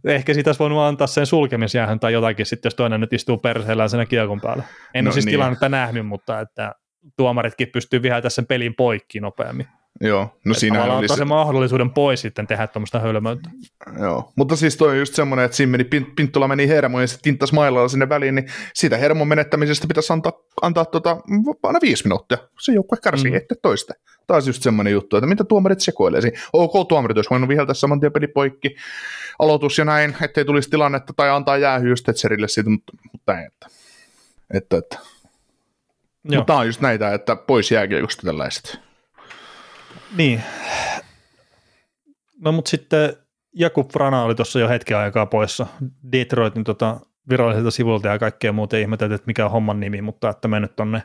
[0.04, 3.90] ehkä siitä olisi voinut antaa sen sulkemisjäähän tai jotakin sitten, jos toinen nyt istuu perseellään
[3.90, 4.62] sen kiekon päällä.
[4.94, 5.32] En no, ole siis niin.
[5.32, 6.72] tilannetta nähnyt, mutta että
[7.16, 9.66] tuomaritkin pystyy viheltämään sen pelin poikki nopeammin.
[10.04, 11.24] Joo, no siinä oli se...
[11.24, 13.50] mahdollisuuden pois sitten tehdä tuommoista hölmöyttä.
[14.00, 15.84] Joo, mutta siis toi on just semmoinen, että siinä meni,
[16.16, 20.32] Pinttula meni hermo ja sitten tintas mailalla sinne väliin, niin siitä hermon menettämisestä pitäisi antaa,
[20.62, 21.16] antaa tota,
[21.62, 22.38] aina viisi minuuttia.
[22.60, 23.36] Se joukkue kärsii mm.
[23.36, 23.94] ettei toista.
[24.26, 26.40] Taas just semmoinen juttu, että mitä tuomarit sekoilee siinä.
[26.52, 28.76] Ok, tuomarit olisi voinut viheltää saman tien peli poikki,
[29.38, 33.66] aloitus ja näin, ettei tulisi tilannetta tai antaa jäähyä Stetserille siitä, mutta, mutta näin, että,
[34.54, 34.98] että, että.
[36.22, 38.91] Mutta tämä on just näitä, että pois jääkiekosta tällaiset.
[40.16, 40.42] Niin.
[42.40, 43.16] No mutta sitten
[43.54, 45.66] Jakub Frana oli tuossa jo hetken aikaa poissa
[46.12, 50.48] Detroitin tota viralliselta sivulta ja kaikkea muuta ihmeteltiin, että mikä on homman nimi, mutta että
[50.48, 51.02] mennyt tuonne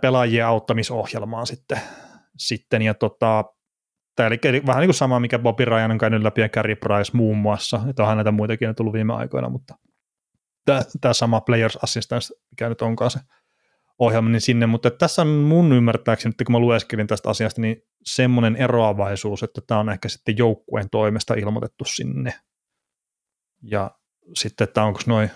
[0.00, 1.80] pelaajien auttamisohjelmaan sitten.
[2.38, 3.44] sitten ja tota,
[4.18, 7.16] eli, eli vähän niin kuin sama, mikä Bobby Ryan on käynyt läpi ja Carey Price
[7.16, 9.74] muun muassa, että onhan näitä muitakin tullut viime aikoina, mutta
[10.64, 13.20] tämä, tämä sama Players Assistance, mikä nyt onkaan se
[14.00, 17.82] ohjelma, niin sinne, mutta tässä on mun ymmärtääkseni, että kun mä lueskelin tästä asiasta, niin
[18.04, 22.34] semmoinen eroavaisuus, että tämä on ehkä sitten joukkueen toimesta ilmoitettu sinne.
[23.62, 23.90] Ja
[24.34, 25.30] sitten, että onko noin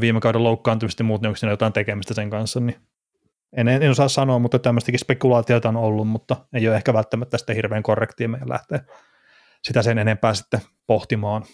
[0.00, 2.76] viime kauden loukkaantumista ja muut, niin onko siinä jotain tekemistä sen kanssa, niin
[3.56, 7.56] en, en osaa sanoa, mutta tämmöistäkin spekulaatioita on ollut, mutta ei ole ehkä välttämättä sitten
[7.56, 8.80] hirveän korrektia meidän lähteä
[9.64, 11.44] sitä sen enempää sitten pohtimaan.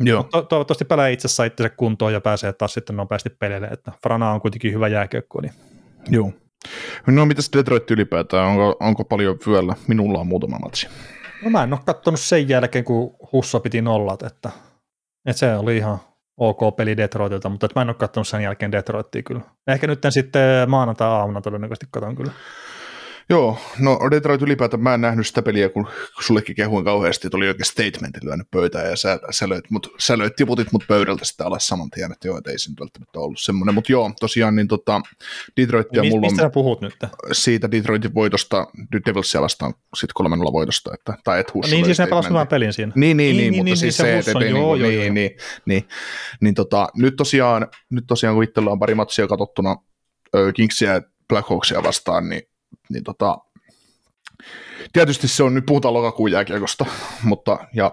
[0.00, 0.22] Joo.
[0.22, 4.30] To- toivottavasti pelaa itse saa itsensä kuntoon ja pääsee taas sitten nopeasti pelille, että Frana
[4.30, 5.40] on kuitenkin hyvä jääkiekko.
[5.40, 5.52] Niin.
[6.10, 6.32] Joo.
[7.06, 9.74] No mitäs Detroit ylipäätään, onko, onko paljon vyöllä?
[9.88, 10.88] Minulla on muutama matsi.
[11.44, 14.50] No mä en ole katsonut sen jälkeen, kun Hussa piti nollat, että,
[15.26, 15.98] että se oli ihan
[16.36, 19.40] ok peli Detroitilta, mutta mä en ole katsonut sen jälkeen Detroittia kyllä.
[19.66, 22.32] Ehkä nyt sitten maanantai-aamuna todennäköisesti katson kyllä.
[23.34, 25.88] Joo, no Detroit ylipäätään mä en nähnyt sitä peliä, kun
[26.20, 30.18] sullekin kehuin kauheasti, että oli oikein statementti lyönyt pöytään ja sä, sä, löit, mut, sä
[30.18, 33.18] löit, tiputit mut pöydältä sitä alas saman tien, että joo, että ei se nyt välttämättä
[33.18, 35.00] ollut semmoinen, mutta joo, tosiaan niin tota,
[35.56, 36.32] Detroitia ja mulla on...
[36.32, 36.94] Mistä puhut nyt?
[37.32, 38.66] Siitä Detroitin voitosta,
[39.06, 42.92] Devilsia vastaan sitten 3 voitosta, että, tai et Huss Niin, siis ne pelasivat pelin siinä.
[42.96, 45.30] Niin, niin, niin, niin, mutta niin, siis niin, se, että niin, joo, niin, niin, niin,
[45.66, 45.84] niin,
[46.40, 49.76] niin, tota, nyt tosiaan, nyt tosiaan kun itsellä on pari matsia katsottuna
[50.54, 52.42] Kingsia ja Blackhawksia vastaan, niin,
[52.88, 53.38] niin tota,
[54.92, 56.86] Tietysti se on, nyt puhutaan lokakuun jääkiekosta,
[57.22, 57.92] mutta ja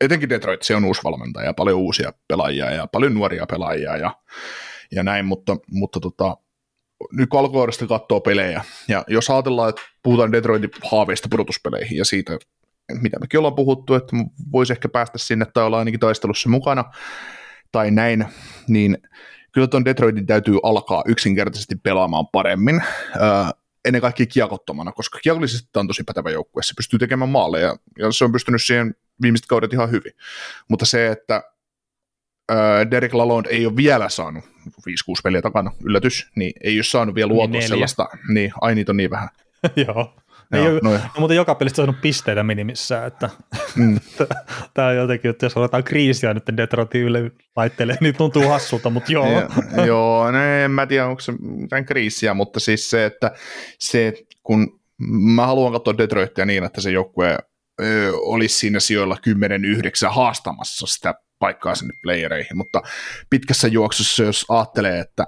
[0.00, 4.14] etenkin Detroit, se on uusi valmentaja ja paljon uusia pelaajia ja paljon nuoria pelaajia ja,
[4.92, 6.36] ja näin, mutta, mutta tota,
[7.12, 12.38] nyt kun alkuvuodesta katsoo pelejä, ja jos ajatellaan, että puhutaan Detroitin haaveista pudotuspeleihin ja siitä,
[13.00, 14.16] mitä mekin ollaan puhuttu, että
[14.52, 16.84] voisi ehkä päästä sinne tai olla ainakin taistelussa mukana
[17.72, 18.24] tai näin,
[18.68, 18.98] niin
[19.52, 22.82] kyllä tuon Detroitin täytyy alkaa yksinkertaisesti pelaamaan paremmin
[23.88, 28.12] ennen kaikkea kiekottomana, koska kiekollisesti tämä on tosi pätevä joukkue, se pystyy tekemään maaleja, ja
[28.12, 30.12] se on pystynyt siihen viimeiset kaudet ihan hyvin.
[30.68, 31.42] Mutta se, että
[32.50, 34.70] äh, Derek Lalonde ei ole vielä saanut 5-6
[35.22, 38.96] peliä takana, yllätys, niin ei ole saanut vielä luotua niin sellaista, niin ai niitä on
[38.96, 39.28] niin vähän.
[39.86, 40.14] Joo.
[40.52, 43.30] Ei Joo, ole, no, mutta joka pelistä saanut pisteitä minimissään, että
[43.76, 44.00] mm.
[44.74, 49.12] tämä on jotenkin, että jos oletaan kriisiä nyt Detroitin yle laittelee, niin tuntuu hassulta, mutta
[49.12, 49.26] joo.
[49.30, 53.30] Ja, joo, no en mä tiedä, onko se mitään kriisiä, mutta siis se, että
[53.78, 54.80] se, kun
[55.34, 57.38] mä haluan katsoa Detroitia niin, että se joukkue
[58.12, 59.16] olisi siinä sijoilla
[60.06, 62.82] 10-9 haastamassa sitä paikkaa sinne playereihin, mutta
[63.30, 65.26] pitkässä juoksussa, jos ajattelee, että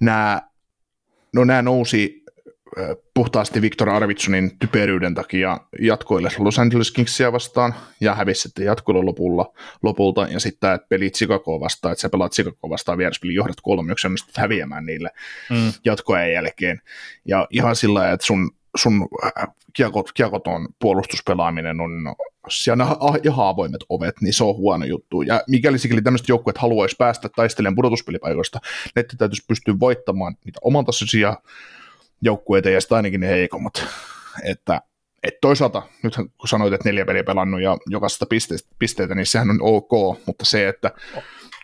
[0.00, 0.42] nämä,
[1.34, 2.19] no nämä nousi
[3.14, 9.52] puhtaasti Viktor Arvitsonin typeryyden takia jatkoille Los Angeles Kingsia vastaan ja hävisi sitten jatkoille lopulla,
[9.82, 13.92] lopulta ja sitten että pelit Chicagoa vastaan, että sä pelaat Chicagoa vastaan vieraspeli johdat kolme,
[13.92, 15.10] yksi onnistut häviämään niille
[15.50, 15.72] mm.
[15.84, 16.80] jatkojen jälkeen
[17.24, 19.08] ja ihan sillä että sun, sun
[19.72, 22.14] kiekot, kiekoton puolustuspelaaminen on
[22.48, 22.86] siellä
[23.24, 25.22] ihan avoimet ovet, niin se on huono juttu.
[25.22, 28.60] Ja mikäli sikäli tämmöiset joukkueet haluaisi päästä taistelemaan pudotuspelipaikoista,
[28.96, 31.36] ne täytyisi pystyä voittamaan niitä oman tasoisia
[32.22, 33.86] joukkueita ja sitten ainakin ne heikommat.
[34.44, 34.80] Että
[35.22, 39.50] et toisaalta, nyt kun sanoit, että neljä peliä pelannut ja jokaisesta pisteestä, pisteitä, niin sehän
[39.50, 40.90] on ok, mutta se, että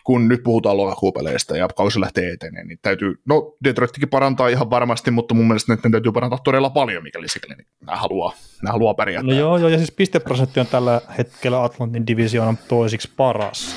[0.03, 5.11] kun nyt puhutaan lokakuupeleistä ja kausi lähtee eteneen, niin täytyy, no Detroittikin parantaa ihan varmasti,
[5.11, 8.33] mutta mun mielestä ne täytyy parantaa todella paljon, mikäli sikäli niin nämä haluaa,
[8.63, 9.27] nämä haluaa pärjätä.
[9.27, 13.75] No joo, joo, ja siis pisteprosentti on tällä hetkellä Atlantin divisioonan toisiksi paras,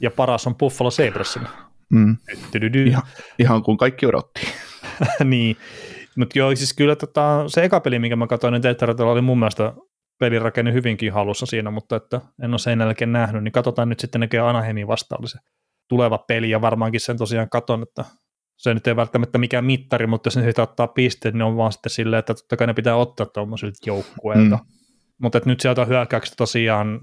[0.00, 1.48] ja paras on Buffalo Sabresilla.
[1.90, 2.16] Mm.
[2.86, 3.02] Ihan,
[3.38, 4.40] ihan kuin kaikki odotti.
[5.24, 5.56] niin,
[6.16, 9.38] mutta joo, siis kyllä tota, se eka peli, minkä mä katsoin, niin Detroitilla oli mun
[9.38, 9.72] mielestä
[10.20, 14.20] pelirakenne hyvinkin halussa siinä, mutta että en ole sen jälkeen nähnyt, niin katsotaan nyt sitten
[14.20, 15.38] näkee Anaheimin vastaan oli se
[15.88, 18.04] tuleva peli, ja varmaankin sen tosiaan katon, että
[18.56, 21.72] se nyt ei välttämättä mikään mittari, mutta jos ne siitä ottaa pisteet, niin on vaan
[21.72, 24.56] sitten silleen, että totta kai ne pitää ottaa tuommoisilta joukkueilta.
[24.56, 24.64] Mm.
[25.22, 27.00] Mutta nyt sieltä hyökkäyksestä tosiaan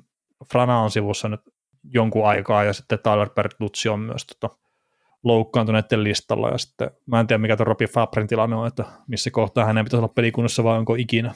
[0.52, 1.42] Frana on sivussa nyt
[1.84, 4.56] jonkun aikaa, ja sitten Tyler Bertuzzi on myös tota,
[5.24, 9.32] loukkaantuneiden listalla, ja sitten mä en tiedä mikä tuon Robin Fabren tilanne on, että missä
[9.32, 11.34] kohtaa hänen pitäisi olla pelikunnassa vai onko ikinä.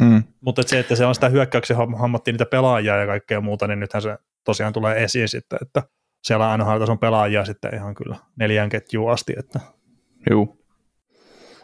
[0.00, 0.22] Mm.
[0.40, 4.02] Mutta se, että se on sitä hyökkäyksen hammattiin niitä pelaajia ja kaikkea muuta, niin nythän
[4.02, 5.82] se tosiaan tulee esiin sitten, että
[6.24, 9.34] siellä on aina pelaajia sitten ihan kyllä neljän ketjuun asti.
[9.38, 9.60] Että.
[10.30, 10.56] Joo.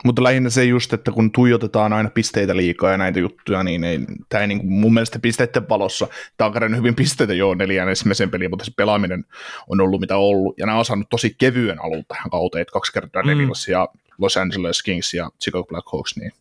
[0.05, 4.00] Mutta lähinnä se just, että kun tuijotetaan aina pisteitä liikaa ja näitä juttuja, niin ei,
[4.28, 7.88] tämä ei niin kuin, mun mielestä pisteiden valossa, tämä on kerran hyvin pisteitä jo neljän
[7.88, 9.24] ensimmäisen peliin, mutta se pelaaminen
[9.68, 12.92] on ollut mitä ollut, ja nämä on saanut tosi kevyen alun tähän kauteen, että kaksi
[12.92, 13.28] kertaa mm.
[13.28, 13.88] Devils ja
[14.18, 16.32] Los Angeles Kings ja Chicago Blackhawks, niin,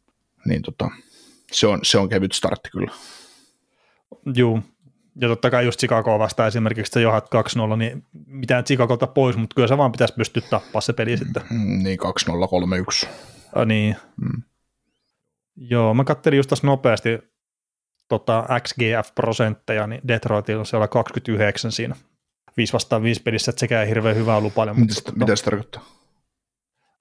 [0.45, 0.91] niin tota,
[1.51, 2.91] se, on, se on kevyt startti kyllä.
[4.35, 4.61] Joo,
[5.15, 7.29] ja totta kai just Chicago vastaan esimerkiksi, että johat
[7.73, 11.43] 2-0, niin mitään Chicagolta pois, mutta kyllä se vaan pitäisi pystyä tappaa se peli sitten.
[11.49, 13.09] Mm, niin, 2-0, 3-1.
[13.55, 13.95] Ah, niin.
[14.21, 14.43] Mm.
[15.55, 17.19] Joo, mä katselin just tässä nopeasti
[18.07, 21.95] tota XGF-prosentteja, niin Detroitilla on siellä 29 siinä.
[22.57, 24.73] 5 vastaan 5 pelissä, että sekään ei hirveän hyvää lupaile.
[24.73, 25.83] Mitä, mutta, mitä se tarkoittaa?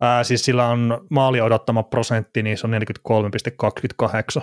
[0.01, 2.73] Ää, siis sillä on maali odottama prosentti, niin se on
[4.41, 4.43] 43,28,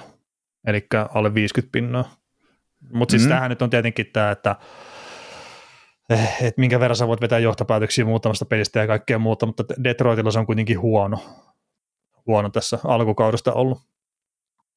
[0.68, 2.16] eli alle 50 pinnaa.
[2.94, 3.30] Mutta siis mm.
[3.30, 4.56] tämähän nyt on tietenkin tämä, että
[6.10, 10.32] eh, et minkä verran sä voit vetää johtopäätöksiä muutamasta pelistä ja kaikkea muuta, mutta Detroitilla
[10.32, 11.20] se on kuitenkin huono,
[12.28, 13.80] huono tässä alkukaudesta ollut.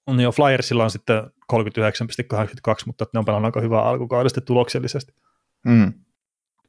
[0.07, 1.22] On jo Flyersilla on sitten
[1.53, 5.12] 39,82, mutta ne on pelannut aika hyvää alkukaudesta tuloksellisesti.
[5.64, 5.92] Mm.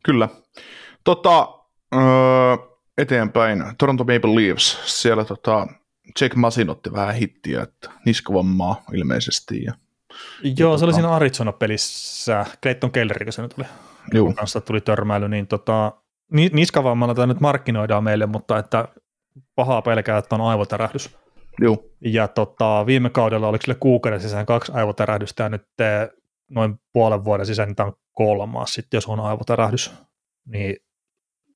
[0.03, 0.29] Kyllä.
[1.03, 1.47] Tota,
[1.95, 2.01] öö,
[2.97, 5.67] eteenpäin, Toronto Maple Leafs, siellä tota,
[6.21, 9.63] Jake Masin otti vähän hittiä, että niskavammaa ilmeisesti.
[9.63, 9.73] Ja,
[10.43, 10.85] Joo, ja se tota...
[10.85, 13.67] oli siinä Arizona-pelissä, Clayton Kellerikö se nyt oli,
[14.13, 14.33] Joo.
[14.33, 15.91] kanssa tuli törmäily, niin tota,
[16.31, 18.87] niskavammalla tämä nyt markkinoidaan meille, mutta että
[19.55, 21.17] pahaa pelkää, että on aivotärähdys.
[21.59, 21.83] Joo.
[22.01, 25.63] Ja tota, viime kaudella oliko sille kuukauden sisään kaksi aivotärähdystä ja nyt
[26.51, 29.93] noin puolen vuoden sisään niin tämä on kolmas sitten, jos on aivotärähdys.
[30.45, 30.75] Niin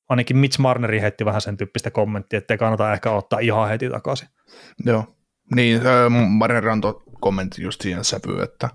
[0.09, 3.89] ainakin Mitch Marneri heitti vähän sen tyyppistä kommenttia, että ei kannata ehkä ottaa ihan heti
[3.89, 4.27] takaisin.
[4.85, 5.03] Joo,
[5.55, 5.81] niin
[6.29, 8.69] Marneri antoi kommentti just siihen sävyyn, että,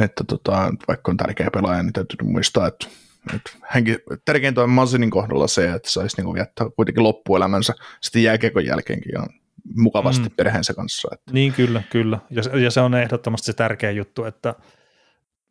[0.00, 2.86] että tota, vaikka on tärkeä pelaaja, niin täytyy muistaa, että
[3.34, 8.66] että hänkin, tärkeintä on Masinin kohdalla se, että saisi niinku viettää kuitenkin loppuelämänsä sitten jääkiekon
[8.66, 9.26] jälkeenkin ja
[9.76, 10.34] mukavasti mm.
[10.36, 11.08] perheensä kanssa.
[11.12, 11.32] Että.
[11.32, 12.18] Niin kyllä, kyllä.
[12.30, 14.54] Ja, ja se on ehdottomasti se tärkeä juttu, että,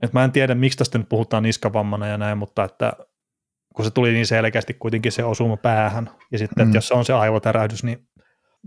[0.03, 2.93] että mä en tiedä, miksi tästä nyt puhutaan niskavammana ja näin, mutta että
[3.75, 6.69] kun se tuli niin selkeästi kuitenkin se osuma päähän, ja sitten, mm.
[6.69, 8.07] että jos se on se aivotärähdys, niin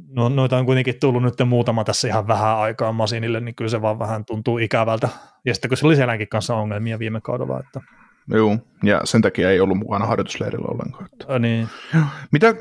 [0.09, 3.82] no, noita on kuitenkin tullut nyt muutama tässä ihan vähän aikaa Masinille, niin kyllä se
[3.82, 5.09] vaan vähän tuntuu ikävältä.
[5.44, 7.80] Ja sitten kun se oli selänkin kanssa ongelmia viime kaudella, että
[8.28, 11.09] Joo, ja sen takia ei ollut mukana harjoitusleirillä ollenkaan.
[11.12, 11.34] Että.
[11.34, 11.68] A, niin.
[12.32, 12.55] Mitä,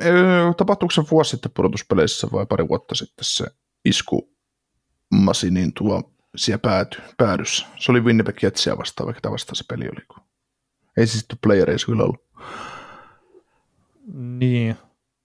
[0.57, 3.45] tapahtuuko se vuosi sitten pudotuspeleissä vai pari vuotta sitten se
[3.85, 4.35] isku
[5.11, 7.65] Masinin tuo siellä pääty, päädyssä?
[7.77, 10.21] Se oli Winnipeg Jetsiä vastaan, vaikka vastaan se peli oli.
[10.97, 12.25] Ei se sitten playereissa kyllä ollut.
[14.13, 14.75] Niin.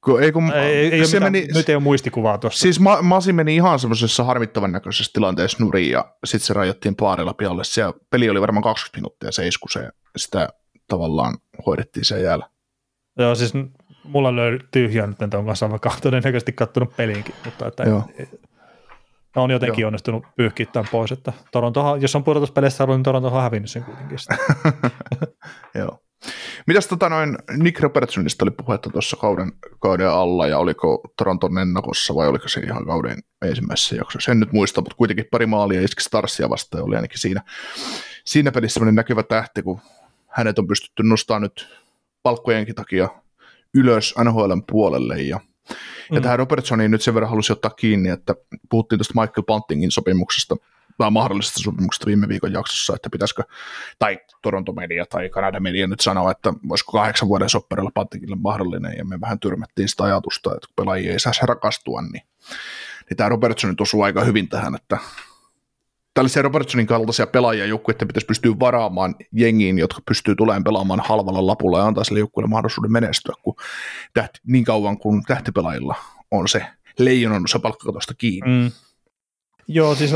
[0.04, 2.60] Kun, ei, kun, ei, ei, se mitään, meni, nyt ei ole muistikuvaa tuossa.
[2.60, 7.34] Siis ma, Masi meni ihan semmoisessa harmittavan näköisessä tilanteessa nuriin ja sitten se rajattiin paarilla
[7.34, 7.64] pihalle.
[7.64, 10.48] Se peli oli varmaan 20 minuuttia se isku, se, sitä
[10.88, 12.48] tavallaan hoidettiin sen jäällä.
[13.18, 13.52] Joo, siis
[14.04, 18.04] mulla löytyy tyhjää nyt on kanssa, vaikka todennäköisesti kattonut peliinkin, mutta että Joo.
[19.36, 19.88] on jotenkin Joo.
[19.88, 23.84] onnistunut pyyhkiä tämän pois, että Torontohan, jos on pudotuspeleissä ollut, niin Toronto on hävinnyt sen
[23.84, 24.18] kuitenkin.
[25.78, 25.98] Joo.
[26.70, 32.14] Mitäs tota noin, Nick Robertsonista oli puhetta tuossa kauden, kauden alla, ja oliko Toronton ennakossa
[32.14, 34.32] vai oliko se ihan kauden ensimmäisessä jaksossa?
[34.32, 37.42] En nyt muista, mutta kuitenkin pari maalia iski Starsia vastaan, oli ainakin siinä,
[38.24, 39.80] siinä pelissä sellainen näkyvä tähti, kun
[40.26, 41.68] hänet on pystytty nostamaan nyt
[42.22, 43.08] palkkojenkin takia
[43.74, 45.40] ylös NHLn puolelle, ja
[46.10, 46.22] ja mm.
[46.22, 48.34] tähän Robertsoniin nyt sen verran halusin ottaa kiinni, että
[48.68, 50.56] puhuttiin tuosta Michael Buntingin sopimuksesta
[51.00, 53.42] tai mahdollisesta sopimuksesta viime viikon jaksossa, että pitäisikö,
[53.98, 58.94] tai Toronto Media tai Kanada Media nyt sanoa, että voisiko kahdeksan vuoden sopparilla Pantikille mahdollinen,
[58.98, 62.22] ja me vähän tyrmättiin sitä ajatusta, että kun pelaajia ei saisi rakastua, niin,
[63.10, 64.98] niin tämä Robertson osuu aika hyvin tähän, että
[66.14, 71.78] tällaisia Robertsonin kaltaisia pelaajia joukkueiden pitäisi pystyä varaamaan jengiin, jotka pystyy tulemaan pelaamaan halvalla lapulla
[71.78, 73.54] ja antaa sille joukkueelle mahdollisuuden menestyä, kun
[74.14, 75.94] tähti, niin kauan kuin tähtipelaajilla
[76.30, 76.66] on se
[76.98, 78.62] leijonan osa palkkakatosta kiinni.
[78.64, 78.70] Mm.
[79.68, 80.14] Joo, siis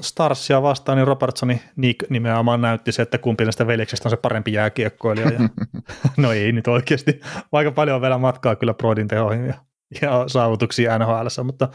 [0.00, 4.52] Starsia vastaan, niin Robertsoni Nick nimenomaan näytti se, että kumpi näistä veljeksestä on se parempi
[4.52, 5.30] jääkiekkoilija.
[5.30, 5.38] Ja,
[6.16, 7.20] no ei nyt oikeasti.
[7.52, 9.54] Aika paljon on vielä matkaa kyllä Brodin tehoihin ja,
[10.02, 11.68] ja saavutuksia NHL, mutta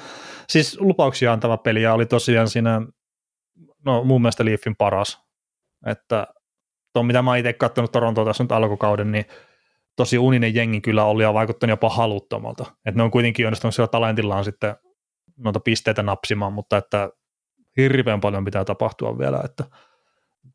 [0.50, 2.82] siis lupauksia antava peli ja oli tosiaan siinä,
[3.86, 5.22] no mun mielestä Leafin paras.
[5.86, 6.28] Että
[6.94, 9.26] tuon mitä mä itse katsonut Torontoa tässä nyt alkukauden, niin
[9.96, 12.66] tosi uninen jengi kyllä oli ja vaikuttanut jopa haluttomalta.
[12.86, 14.76] Että ne on kuitenkin onnistunut siellä talentillaan sitten
[15.38, 17.10] noita pisteitä napsimaan, mutta että
[17.78, 19.64] hirveän paljon pitää tapahtua vielä, että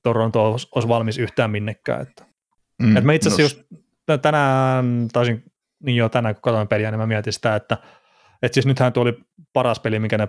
[0.03, 2.03] Toronto olisi, olisi valmis yhtään minnekään.
[2.03, 2.25] Että.
[2.83, 3.77] Mm, että mä itse asiassa no.
[3.77, 5.45] just tänään taisin
[5.83, 7.79] niin joo, tänään kun katsoin peliä, niin mä mietin sitä, että,
[8.43, 9.19] että siis nythän tuo oli
[9.53, 10.29] paras peli, mikä ne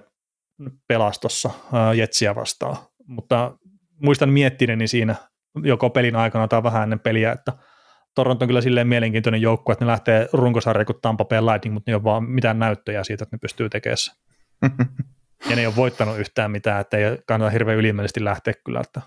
[0.88, 1.50] pelasi tuossa
[1.96, 2.78] Jetsiä vastaan,
[3.08, 3.58] mutta
[4.02, 5.16] muistan miettineeni siinä
[5.64, 7.54] joko pelin aikana tai vähän ennen peliä, että
[8.16, 11.92] Toronto on kyllä silleen mielenkiintoinen joukkue, että ne lähtee runkosarja kuin Tampa Bay Lightning, mutta
[11.92, 14.12] ne ei ole vaan mitään näyttöjä siitä, että ne pystyy tekemään se.
[15.50, 18.80] ja ne ei ole voittanut yhtään mitään, että ei kannata hirveän ylimielisesti lähteä kyllä.
[18.80, 19.02] Että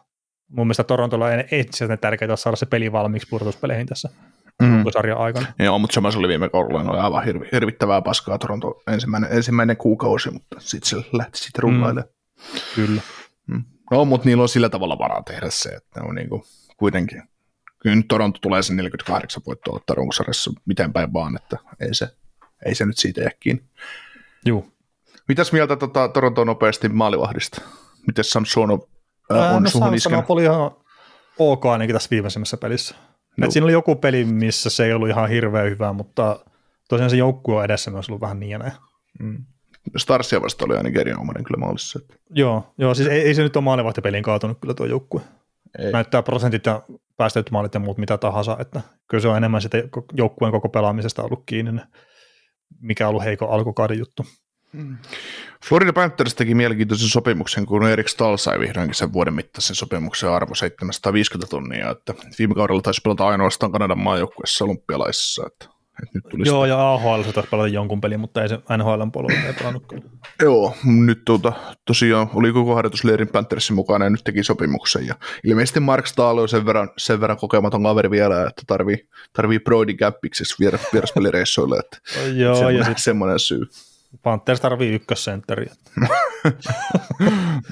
[0.49, 4.09] mun mielestä Torontolla on ensisijaisesti tärkeää saada se peli valmiiksi purtuspeleihin tässä
[4.63, 4.73] mm.
[4.73, 5.47] runkosarjan aikana.
[5.59, 10.31] Joo, mutta se oli viime kaudella, oli aivan hirvi, hirvittävää paskaa Toronto ensimmäinen, ensimmäinen kuukausi,
[10.31, 12.09] mutta sitten se lähti sitten rullailemaan.
[12.09, 12.61] Mm.
[12.75, 13.03] Kyllä.
[13.47, 13.65] Mm.
[13.91, 16.45] No, mutta niillä on sillä tavalla varaa tehdä se, että ne on niinku
[16.77, 17.23] kuitenkin,
[17.83, 22.09] kyllä nyt Toronto tulee sen 48 voittoa ottaa runkosarjassa miten päin vaan, että ei se,
[22.67, 23.63] ei se nyt siitä jää kiinni.
[24.45, 24.67] Joo.
[25.31, 27.63] Mitäs mieltä tota, Toronto nopeasti maalivahdista?
[28.07, 28.81] Miten Samsonov
[29.33, 30.25] äh, on no, suhun iskenut?
[30.29, 30.71] oli ihan
[31.39, 32.95] ok ainakin tässä viimeisimmässä pelissä.
[33.37, 33.45] No.
[33.45, 36.39] Et siinä oli joku peli, missä se ei ollut ihan hirveän hyvä, mutta
[36.89, 38.73] tosiaan se joukkue on edessä myös ollut vähän niin ja näin.
[39.21, 39.45] Mm.
[39.97, 41.99] Starsia vasta oli ainakin erinomainen kyllä maalissa.
[42.03, 42.15] Että.
[42.31, 45.21] Joo, joo, siis ei, ei se nyt ole maalivahtipeliin kaatunut kyllä tuo joukkue.
[45.79, 45.93] Ei.
[45.93, 46.83] Näyttää prosentit ja
[47.17, 49.79] päästetyt maalit ja muut mitä tahansa, että kyllä se on enemmän sitä
[50.13, 51.81] joukkueen koko pelaamisesta ollut kiinni,
[52.81, 54.23] mikä on ollut heikko alkukauden juttu.
[54.73, 54.97] Mm.
[55.69, 60.55] Florida Panthers teki mielenkiintoisen sopimuksen, kun Erik Stahl sai vihdoinkin sen vuoden mittaisen sopimuksen arvo
[60.55, 66.43] 750 tonnia, että viime kaudella taisi pelata ainoastaan Kanadan maajoukkueessa olympialaisissa, että et nyt tuli
[66.47, 66.69] Joo, sitä.
[66.69, 70.03] ja AHL se taisi pelata jonkun pelin, mutta ei se NHL puolella ei pelannut kyllä.
[70.43, 71.53] Joo, nyt tuota,
[71.87, 75.07] tosiaan oli koko harjoitusleirin Panthersin mukana ja nyt teki sopimuksen.
[75.07, 75.15] Ja
[75.45, 79.95] ilmeisesti Mark Stahl on sen verran, sen verran kokematon kaveri vielä, että tarvii, tarvii Brody
[79.95, 80.57] Gappiksessä
[80.93, 81.99] vieraspelireissoille, että,
[82.35, 82.99] Joo, semmoinen, ja sit...
[82.99, 83.67] semmoinen syy.
[84.23, 85.75] Panthers tarvii ykkössentteriä.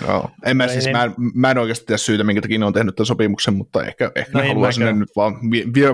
[0.07, 2.97] no, en mä, siis, mä, mä en oikeasti tiedä syytä, minkä takia ne on tehnyt
[2.97, 5.34] tämän sopimuksen, mutta ehkä, ehkä no ne haluaa sinne nyt vaan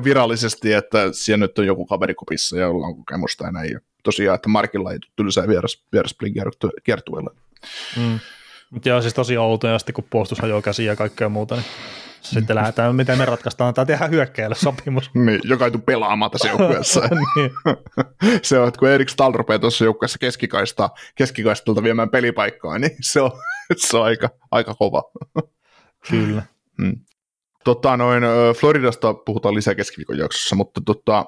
[0.04, 3.72] virallisesti, että siellä nyt on joku kaverikopissa ja ollaan kokemusta ja näin.
[3.72, 6.34] Ja tosiaan, että Markilla ei tylsää vieras, vieraspelin
[6.84, 7.30] kiertueelle.
[7.96, 8.20] Mm.
[8.70, 11.64] Mutta joo, siis tosi outoja, kun puolustus hajoaa käsiä ja kaikkea muuta, niin
[12.24, 15.10] sitten lähdetään, miten me ratkaistaan, tai tehdään hyökkäjälle sopimus.
[15.26, 17.00] niin, joka ei tule pelaamaan tässä joukkueessa.
[17.36, 17.50] niin.
[18.42, 23.20] se on, että kun Erik Stahl rupeaa tuossa joukkueessa keskikaista, keskikaistalta viemään pelipaikkaa, niin se
[23.20, 23.30] on,
[23.76, 25.02] se on aika, aika kova.
[26.10, 26.42] Kyllä.
[26.82, 27.00] Hmm.
[27.64, 28.22] Tota, noin,
[28.60, 31.24] Floridasta puhutaan lisää keskiviikon jaksossa, mutta tota,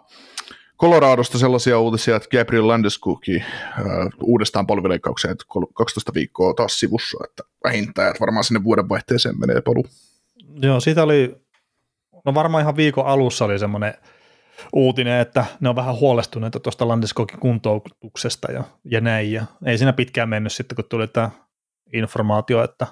[0.80, 3.46] Coloradosta sellaisia uutisia, että Gabriel Landeskogki äh,
[4.22, 5.44] uudestaan polvileikkaukseen, että
[5.74, 9.84] 12 viikkoa taas sivussa, että vähintään, että varmaan sinne vuodenvaihteeseen menee palu.
[10.62, 11.36] Joo, siitä oli,
[12.24, 13.94] no varmaan ihan viikon alussa oli semmoinen
[14.72, 19.92] uutinen, että ne on vähän huolestuneita tuosta Landeskokin kuntoutuksesta ja, ja näin, ja ei siinä
[19.92, 21.30] pitkään mennyt sitten, kun tuli tämä
[21.92, 22.86] informaatio, että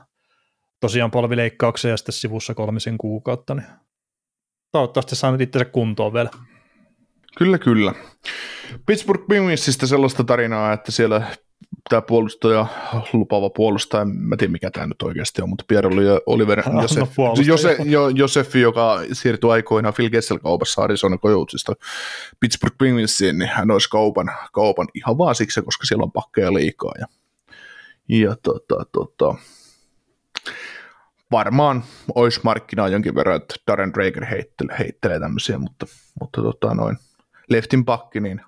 [0.81, 3.67] tosiaan polvileikkauksia ja sitten sivussa kolmisen kuukautta, niin
[4.73, 6.31] toivottavasti saa nyt itse kuntoon vielä.
[7.39, 7.95] Kyllä, kyllä.
[8.87, 11.23] Pittsburgh Penguinsista sellaista tarinaa, että siellä
[11.89, 12.67] tämä puolustaja,
[13.13, 17.09] lupaava puolustaja, en mä tiedä mikä tämä nyt oikeasti on, mutta Pierre oli Oliver Josef,
[17.47, 21.73] Jose, jo, Josefi, joka siirtyi aikoinaan Phil Kessel kaupassa Arizona Coyotesista
[22.41, 26.93] Pittsburgh Penguinsiin, niin hän olisi kaupan, kaupan ihan vaan siksi, koska siellä on pakkeja liikaa.
[27.01, 27.07] Ja,
[28.09, 29.35] ja tota, tota,
[31.31, 35.87] varmaan olisi markkinaa jonkin verran, että Darren Drager heittelee, heittelee tämmöisiä, mutta,
[36.21, 36.97] mutta tota, noin
[37.51, 38.41] leftin pakki, niin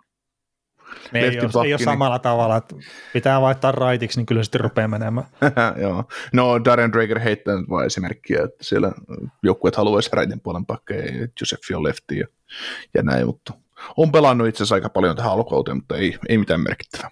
[1.13, 2.75] me ei, ole, ei ole niin- samalla tavalla, että
[3.13, 5.27] pitää vaihtaa raitiksi, niin kyllä sitten rupeaa menemään.
[5.83, 6.05] Joo.
[6.33, 8.93] No Darren Drager heittää vain esimerkkiä, että siellä
[9.43, 12.27] joukkueet haluaisi raitin puolen pakkeja, Josefi on lefti ja,
[12.95, 13.53] ja näin, mutta
[13.97, 17.11] on pelannut itse asiassa aika paljon tähän alkukauteen, mutta ei, ei mitään merkittävää.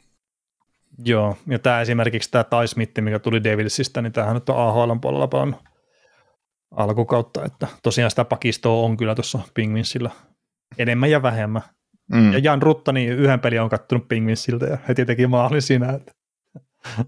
[1.04, 4.92] Joo, ja tämä esimerkiksi tämä Tai Smith, mikä tuli Devilsistä, niin tämähän nyt on AHL
[5.00, 5.60] puolella pelannut
[6.76, 10.10] alkukautta, että tosiaan sitä pakistoa on kyllä tuossa Pingvinsillä
[10.78, 11.62] enemmän ja vähemmän.
[12.12, 12.32] Mm.
[12.32, 16.12] Ja Jan Ruttani niin yhden pelin on kattonut Pingvinsiltä ja heti teki maalin siinä, että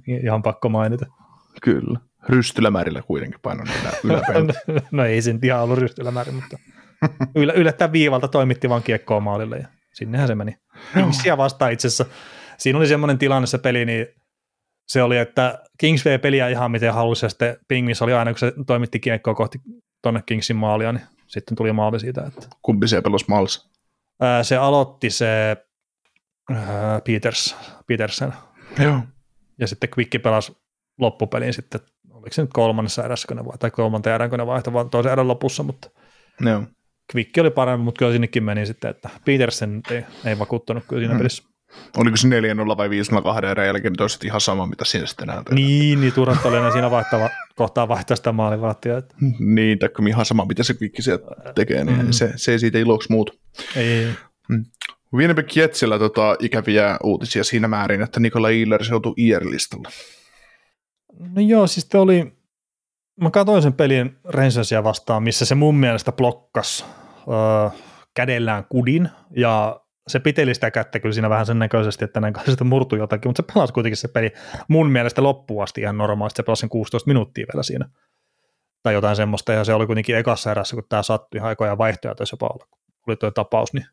[0.24, 1.06] ihan pakko mainita.
[1.62, 2.00] Kyllä.
[2.28, 3.66] Rystylämärillä kuitenkin painon
[4.90, 6.58] no ei sen ihan ollut rystylämäri, mutta
[7.38, 10.56] yl- yllättäen viivalta toimitti vaan kiekkoa maalille ja sinnehän se meni.
[10.94, 12.06] Kingsia vastaan itse asiassa.
[12.58, 14.06] Siinä oli semmoinen tilanne se peli, niin
[14.88, 18.38] se oli, että Kings vei peliä ihan miten halusi ja sitten Pingvins oli aina, kun
[18.38, 19.58] se toimitti kiekkoa kohti
[20.02, 22.24] tuonne Kingsin maalia, niin sitten tuli maali siitä.
[22.26, 22.46] Että...
[22.62, 23.70] Kumpi se pelasi maalissa?
[24.42, 25.56] Se aloitti se
[27.04, 27.56] Peters,
[27.86, 28.32] Petersen.
[28.78, 29.00] Joo.
[29.58, 30.56] Ja sitten Quick pelasi
[30.98, 34.46] loppupeliin sitten, oliko se nyt kolmannessa erässä, kun ne vai, tai kolmanteen erän, kun ne
[34.46, 35.90] vaihtoi vaan toisen erän lopussa, mutta
[36.40, 36.62] Joo.
[37.14, 41.14] Quick oli parempi, mutta kyllä sinnekin meni sitten, että Petersen ei, ei vakuuttanut kyllä siinä
[41.14, 41.18] hmm.
[41.18, 41.42] pelissä.
[41.96, 45.26] Oliko se 4-0 vai 5-0 kahden erän jälkeen, niin toiset ihan sama, mitä siinä sitten
[45.26, 45.54] näytetään.
[45.54, 48.98] Niin, niin Turant oli siinä vaihtava, kohtaa vaihtaa sitä maalivahtia.
[48.98, 49.14] Että...
[49.38, 52.12] Niin, tai ihan sama, mitä se kvikki sieltä tekee, niin mm.
[52.12, 53.32] se, se ei siitä iloksi muutu.
[53.76, 54.08] Ei.
[54.48, 54.64] Mm.
[55.14, 59.88] Winnipeg Jetsillä tota, ikäviä uutisia siinä määrin, että Nikola Ehlers joutui IR-listalle.
[61.18, 62.32] No joo, siis te oli,
[63.20, 66.86] mä katsoin sen pelin Rangersia vastaan, missä se mun mielestä blokkas
[67.28, 67.78] öö,
[68.14, 72.64] kädellään kudin, ja se piteli sitä kättä kyllä siinä vähän sen näköisesti, että näin sitä
[72.64, 74.32] murtui jotakin, mutta se pelasi kuitenkin se peli
[74.68, 77.88] mun mielestä loppuun asti ihan normaalisti, se pelasi sen 16 minuuttia vielä siinä,
[78.82, 82.14] tai jotain semmoista, ja se oli kuitenkin ekassa erässä, kun tämä sattui ihan aikoja vaihtoja
[82.14, 83.86] taisi jopa olla, kun oli tuo tapaus, niin,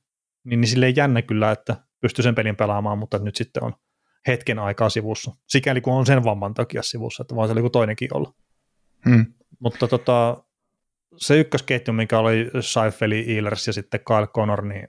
[0.44, 3.74] niin, niin silleen jännä kyllä, että pystyi sen pelin pelaamaan, mutta nyt sitten on
[4.28, 7.72] hetken aikaa sivussa, sikäli kun on sen vamman takia sivussa, että vaan se oli kuin
[7.72, 8.34] toinenkin olla.
[9.10, 9.26] Hmm.
[9.60, 10.44] Mutta tota,
[11.18, 14.88] se ykkösketju, mikä oli Seifeli, Ehlers ja sitten Kyle Connor, niin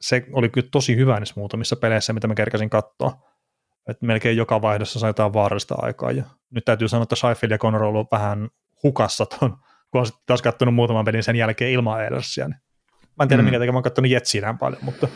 [0.00, 3.12] se oli kyllä tosi hyvä niissä muutamissa peleissä, mitä mä kerkäsin katsoa.
[3.88, 6.12] Et melkein joka vaihdossa sai jotain vaarallista aikaa.
[6.12, 8.48] Ja nyt täytyy sanoa, että Seifel ja Connor on ollut vähän
[8.82, 9.56] hukassa ton,
[9.90, 12.48] kun on taas katsonut muutaman pelin sen jälkeen ilman Ehlersia.
[12.48, 13.44] Niin mä en tiedä, mm.
[13.44, 15.08] minkä takia mä oon katsonut Jetsiä näin paljon, mutta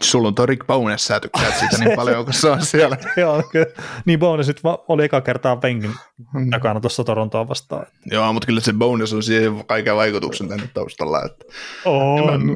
[0.00, 2.96] Sulla on tuo Rick Bowness, sä tykkäät siitä niin paljon, kun se on siellä.
[3.16, 3.66] Joo, kyllä.
[4.04, 4.50] Niin Bowness
[4.88, 5.94] oli eka kertaa penkin
[6.34, 6.50] mm.
[6.50, 7.86] takana tuossa Torontoa vastaan.
[8.06, 11.22] Joo, mutta kyllä se Bowness on siihen kaiken vaikutuksen tänne taustalla.
[11.24, 11.44] Että...
[11.84, 12.46] On.
[12.46, 12.54] Mä...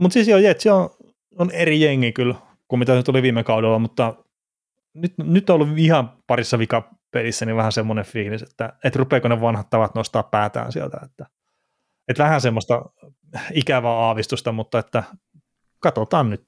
[0.00, 0.90] Mutta siis joo, Jetsi on,
[1.38, 2.34] on eri jengi kyllä
[2.68, 4.14] kuin mitä se tuli viime kaudella, mutta
[4.94, 9.40] nyt, nyt on ollut ihan parissa vikapelissä niin vähän semmoinen fiilis, että et rupeeko ne
[9.40, 11.26] vanhat tavat nostaa päätään sieltä, että,
[12.08, 12.82] että vähän semmoista
[13.52, 15.02] ikävää aavistusta, mutta että
[15.80, 16.44] katsotaan nyt.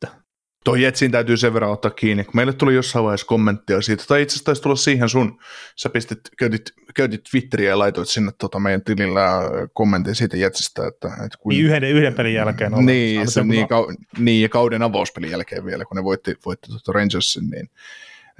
[0.64, 4.22] Toi Jetsin täytyy sen verran ottaa kiinni, kun meille tuli jossain vaiheessa kommenttia siitä, tai
[4.22, 5.38] itse asiassa taisi tulla siihen sun,
[5.76, 9.40] sä pistit, käytit, käytit Twitteriä ja laitoit sinne tota meidän tilillä
[9.72, 12.74] kommentin siitä Jetsistä, että, että kun, niin yhden, yhden pelin jälkeen.
[12.74, 13.86] On niin, se, niin, kau,
[14.18, 17.70] niin, ja kauden avauspelin jälkeen vielä, kun ne voitti, voitti tuota Rangersin, niin,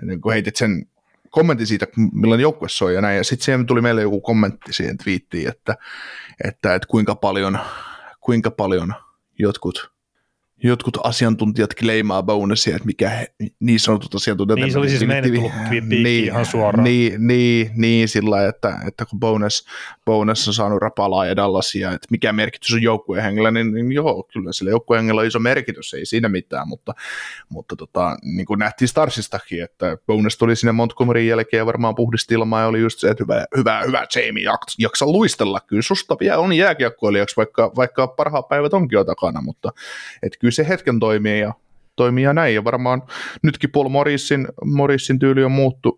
[0.03, 0.87] niin kun heitit sen
[1.31, 4.73] kommentin siitä, millainen joukkue se on ja näin, ja sitten siihen tuli meille joku kommentti
[4.73, 5.77] siihen twiittiin, että,
[6.45, 7.59] että, että kuinka paljon,
[8.21, 8.95] kuinka paljon
[9.39, 9.94] jotkut
[10.63, 14.61] jotkut asiantuntijat kleimaa bonusia, että mikä he, niin sanotut asiantuntijat.
[14.61, 15.31] Niin se oli siis meidän
[15.89, 16.85] niin, ihan suoraan.
[16.85, 19.67] Niin, niin, niin sillä lailla, että, että kun bonus,
[20.05, 24.53] bonus on saanut rapalaa ja Dallasia, että mikä merkitys on joukkuehengellä, niin, niin joo, kyllä
[24.53, 26.95] sillä joukkuehengellä on iso merkitys, ei siinä mitään, mutta,
[27.49, 32.35] mutta tota, niin kuin nähtiin Starsistakin, että bonus tuli sinne Montgomeryin jälkeen ja varmaan puhdisti
[32.35, 36.17] ilmaa ja oli just se, että hyvä, hyvä, hyvä Jamie, jaksa, jaksa luistella, kyllä susta
[36.21, 39.73] vielä on jääkiekkoilijaksi, vaikka, vaikka parhaat päivät onkin jo takana, mutta
[40.23, 41.55] että kyllä se hetken toimii ja
[41.97, 42.55] toimii ja näin.
[42.55, 43.03] Ja varmaan
[43.43, 45.97] nytkin Paul Morrisin, Morrisin tyyli on muuttu.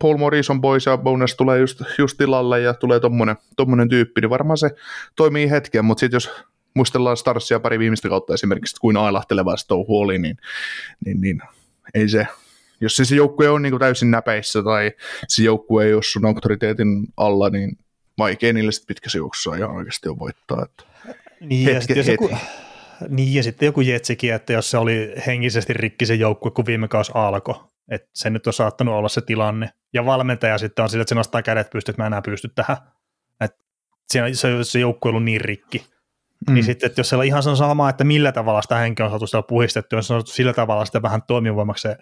[0.00, 4.20] Paul Morris on pois ja Bonus tulee just, just tilalle ja tulee tommonen, tommonen tyyppi,
[4.20, 4.70] niin varmaan se
[5.16, 6.30] toimii hetken, mutta sitten jos
[6.74, 10.36] muistellaan Starsia pari viimeistä kautta esimerkiksi, että kuin ailahteleva se touhu oli, niin,
[11.04, 11.40] niin, niin
[11.94, 12.26] ei se,
[12.80, 14.92] jos se, se joukkue on niin täysin näpeissä tai
[15.28, 17.78] se joukkue ei ole sun auktoriteetin alla, niin
[18.18, 20.64] vaikea niille sitten pitkässä juoksussa ihan oikeasti on voittaa.
[20.64, 20.84] Että
[21.40, 22.30] niin, hetke, ja jos joku,
[23.08, 26.88] niin, ja sitten joku jetsikin, että jos se oli henkisesti rikki se joukkue, kun viime
[26.88, 27.54] kausi alkoi,
[27.90, 29.70] että se nyt on saattanut olla se tilanne.
[29.94, 32.76] Ja valmentaja sitten on sillä, että se nostaa kädet pystyt, että mä enää pysty tähän.
[33.40, 33.58] Että
[34.08, 35.86] siinä se, se joukkue on ollut niin rikki.
[36.48, 36.54] Mm.
[36.54, 39.26] Niin sitten, että jos siellä on ihan sama, että millä tavalla sitä henkeä on saatu
[39.26, 41.96] siellä puhistettu, jos on saatu sillä tavalla sitä vähän toimivoimaksi se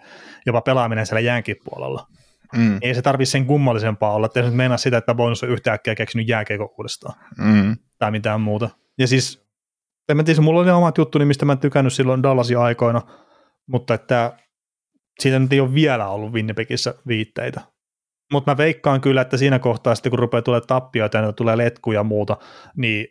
[0.45, 2.07] jopa pelaaminen siellä jäänkin puolella.
[2.55, 2.77] Mm.
[2.81, 5.95] Ei se tarvitse sen kummallisempaa olla, että ei se mennä sitä, että bonus on yhtäkkiä
[5.95, 7.19] keksinyt jääkeikon uudestaan.
[7.37, 7.77] Mm.
[7.99, 8.69] Tai mitään muuta.
[8.97, 9.44] Ja siis
[10.09, 13.01] en mä tiedä, mulla oli omat juttuni, mistä mä en tykännyt silloin Dallasin aikoina,
[13.67, 14.37] mutta että
[15.19, 17.61] siitä nyt ei ole vielä ollut Winnipegissä viitteitä.
[18.33, 21.99] Mutta mä veikkaan kyllä, että siinä kohtaa sitten kun rupeaa tulemaan tappioita ja tulee letkuja
[21.99, 22.37] ja muuta,
[22.77, 23.07] niin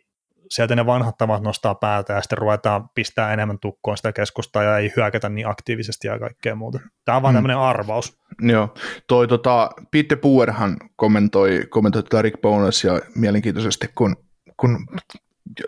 [0.49, 4.77] sieltä ne vanhat tavat nostaa päätä ja sitten ruvetaan pistää enemmän tukkoon sitä keskustaa ja
[4.77, 6.79] ei hyökätä niin aktiivisesti ja kaikkea muuta.
[7.05, 7.37] Tämä on vaan mm.
[7.37, 8.17] tämmöinen arvaus.
[8.41, 8.73] Joo,
[9.07, 14.15] toi tota, Peter Puerhan kommentoi, kommentoi tätä Rick Bonus ja mielenkiintoisesti, kun,
[14.57, 14.77] kun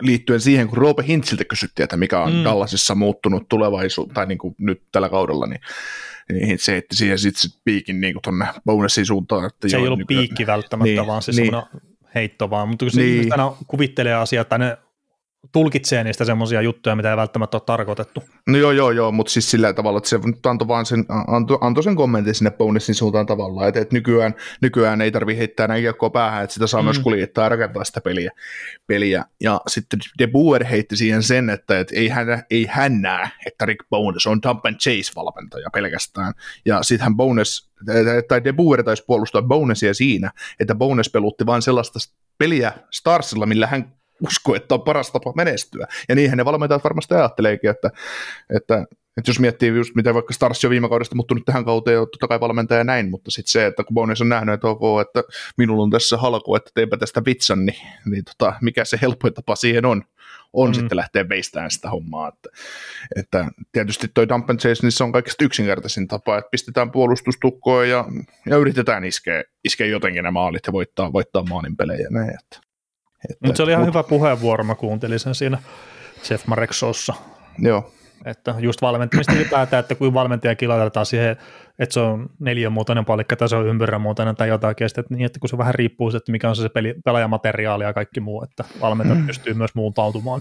[0.00, 2.44] liittyen siihen, kun Roope Hintsiltä kysyttiin, että mikä on mm.
[2.44, 5.60] Dallasissa muuttunut tulevaisuus, tai niin kuin nyt tällä kaudella, niin,
[6.32, 9.46] niin se heitti siihen sitten sit piikin niin tuonne bonusin suuntaan.
[9.46, 11.52] Että se joo, ei ollut niin, piikki välttämättä, niin, vaan se niin.
[12.14, 13.32] heitto vaan, mutta kun se niin.
[13.32, 14.78] aina kuvittelee asiaa, tai ne
[15.52, 18.22] tulkitsee niistä semmoisia juttuja, mitä ei välttämättä ole tarkoitettu.
[18.46, 20.20] No joo, joo, joo, mutta siis sillä tavalla, että se
[20.50, 25.00] antoi vaan sen, antoi, antoi sen kommentin sinne bonusin suuntaan tavallaan, että, että nykyään, nykyään
[25.00, 26.84] ei tarvitse heittää näin kiekkoa päähän, että sitä saa mm.
[26.84, 28.30] myös kuljettaa ja rakentaa sitä peliä.
[28.86, 29.24] peliä.
[29.40, 33.66] Ja sitten De Boer heitti siihen sen, että, että ei, hän, ei hän näe, että
[33.66, 36.32] Rick Bones on Dump and Chase-valmentaja pelkästään.
[36.64, 37.70] Ja sitten hän Bones,
[38.28, 40.30] tai De Boer taisi puolustaa Bonesia siinä,
[40.60, 41.98] että Bones pelutti vain sellaista
[42.38, 45.86] peliä Starsilla, millä hän usko, että on paras tapa menestyä.
[46.08, 47.90] Ja niinhän ne valmentajat varmasti ajatteleekin, että,
[48.56, 52.06] että, että jos miettii just miten vaikka Stars jo viime kaudesta muuttunut tähän kauteen, on
[52.06, 55.22] totta kai valmentaja näin, mutta sitten se, että kun Bones on nähnyt, että ok, että
[55.58, 59.56] minulla on tässä halko, että teipä tästä vitsan, niin, niin tota, mikä se helpoin tapa
[59.56, 60.02] siihen on,
[60.52, 60.74] on mm.
[60.74, 62.28] sitten lähteä veistämään sitä hommaa.
[62.28, 62.48] Että,
[63.16, 67.88] että tietysti toi dump and chase, niin se on kaikista yksinkertaisin tapa, että pistetään puolustustukkoon
[67.88, 68.04] ja,
[68.46, 72.06] ja yritetään iskeä, iskeä jotenkin nämä maalit ja voittaa, voittaa maalin pelejä.
[72.10, 72.67] Näin, että,
[73.24, 75.58] että, Mutta se oli ihan mut, hyvä puheenvuoro, mä kuuntelin sen siinä
[76.30, 77.14] Jeff Mareksossa.
[77.58, 77.92] Joo.
[78.24, 81.36] Että just valmentamista ylipäätään, että kun valmentaja kilautetaan siihen,
[81.78, 85.48] että se on neliömuotoinen palikka tai se on ympyrämuotoinen tai jotakin, että, niin että kun
[85.48, 89.20] se vähän riippuu että mikä on se, se peli, pelaajamateriaali ja kaikki muu, että valmentaja
[89.20, 89.26] mm.
[89.26, 90.40] pystyy myös muuntautumaan.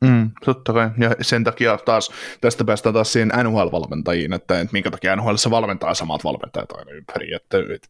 [0.00, 0.90] Mm, totta kai.
[0.98, 2.10] Ja sen takia taas,
[2.40, 7.34] tästä päästään taas siihen NHL-valmentajiin, että, että minkä takia NHL valmentaa samat valmentajat aina ympäri.
[7.34, 7.88] Että, että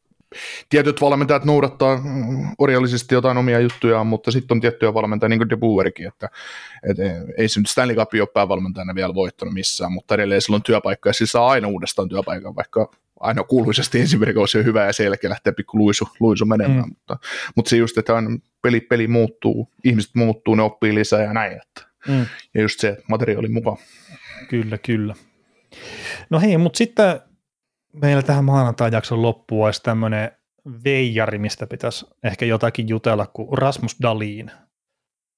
[0.69, 2.03] tietyt valmentajat noudattaa
[2.59, 6.29] orjallisesti jotain omia juttujaan, mutta sitten on tiettyjä valmentajia, niin kuin De Boerikin, että,
[6.91, 7.03] että
[7.39, 11.09] ei se nyt Stanley Cup ole päävalmentajana vielä voittanut missään, mutta edelleen sillä on työpaikka
[11.09, 15.05] ja siis saa aina uudestaan työpaikan, vaikka aina kuuluisesti ensimmäinen kausi on hyvä ja sen
[15.05, 16.89] jälkeen lähtee pikku luisu, luisu menemään, mm.
[16.89, 17.17] mutta,
[17.57, 21.53] mutta se just, että aina peli, peli muuttuu, ihmiset muuttuu, ne oppii lisää ja näin,
[21.53, 22.27] että, mm.
[22.55, 23.77] ja just se, että materiaali mukaan.
[24.49, 25.15] Kyllä, kyllä.
[26.31, 27.21] No hei, mutta sitten
[27.93, 30.31] meillä tähän maanantai-jakson loppuun olisi tämmöinen
[30.85, 34.51] veijari, mistä pitäisi ehkä jotakin jutella, kuin Rasmus Dalin.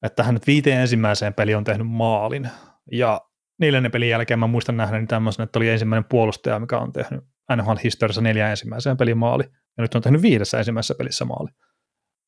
[0.02, 2.50] Että hän nyt viiteen ensimmäiseen peli on tehnyt maalin.
[2.92, 3.20] Ja
[3.61, 7.24] neljännen pelin jälkeen mä muistan nähdä tämmöisen, että oli ensimmäinen puolustaja, mikä on tehnyt
[7.57, 9.44] NHL-historiassa neljä ensimmäiseen pelin maali.
[9.76, 11.50] Ja nyt on tehnyt viidessä ensimmäisessä pelissä maali.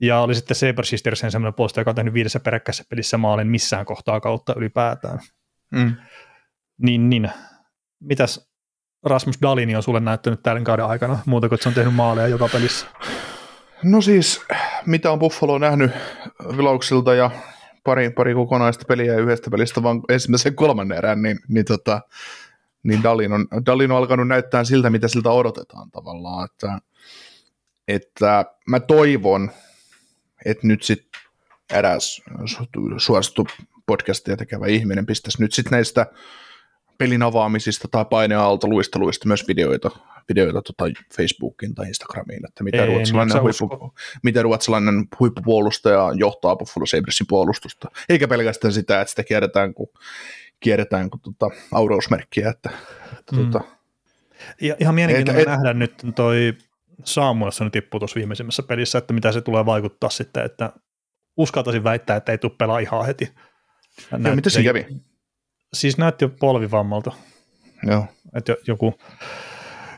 [0.01, 3.87] Ja oli sitten Sabres Sistersen semmoinen puolustaja, joka on tehnyt viidessä peräkkäisessä pelissä maalin missään
[3.87, 5.19] kohtaa kautta ylipäätään.
[5.73, 5.97] Mm.
[6.83, 7.31] Niin, niin.
[8.01, 8.46] Mitäs
[9.07, 12.49] Rasmus Dalini on sulle näyttänyt tämän kauden aikana, muuta kuin se on tehnyt maaleja joka
[12.49, 12.87] pelissä?
[13.83, 14.41] No siis,
[14.87, 15.91] mitä on Buffalo nähnyt
[16.57, 17.31] vilauksilta ja
[17.85, 22.01] pari, pari kokonaista peliä ja yhdestä pelistä vaan ensimmäisen kolmannen erään, niin, niin, tota,
[22.83, 26.45] niin Dalin, on, Dalin on alkanut näyttää siltä, mitä siltä odotetaan tavallaan.
[26.45, 26.79] Että,
[27.89, 29.51] että mä toivon,
[30.45, 31.21] että nyt sitten
[31.73, 32.23] eräs
[32.97, 33.47] suosittu
[33.87, 36.07] podcastia tekevä ihminen pistäisi nyt sitten näistä
[36.99, 39.91] pelin avaamisista tai painealta luisteluista myös videoita,
[40.29, 40.85] videoita tota
[41.17, 47.89] Facebookiin tai Instagramiin, että mitä, Ei, ruotsalainen, huippu, mitä ruotsalainen huippupuolustaja johtaa Buffalo Sabresin puolustusta.
[48.09, 49.89] Eikä pelkästään sitä, että sitä kierretään kun,
[50.61, 52.51] kierretään kun tota, aurousmerkkiä.
[52.51, 52.71] Että,
[53.19, 53.51] että, mm.
[53.51, 53.65] tota,
[54.61, 56.55] ja, ihan mielenkiintoinen et, nähdä nyt toi
[57.05, 60.73] Samuelson tippui tuossa viimeisimmässä pelissä, että mitä se tulee vaikuttaa sitten, että
[61.37, 63.35] uskaltaisin väittää, että ei tule pelaa ihan heti.
[64.11, 64.87] Ja mitä se kävi?
[65.81, 67.13] Siis näytti jo polvivammalta.
[67.87, 68.07] Joo.
[68.37, 68.95] Että joku,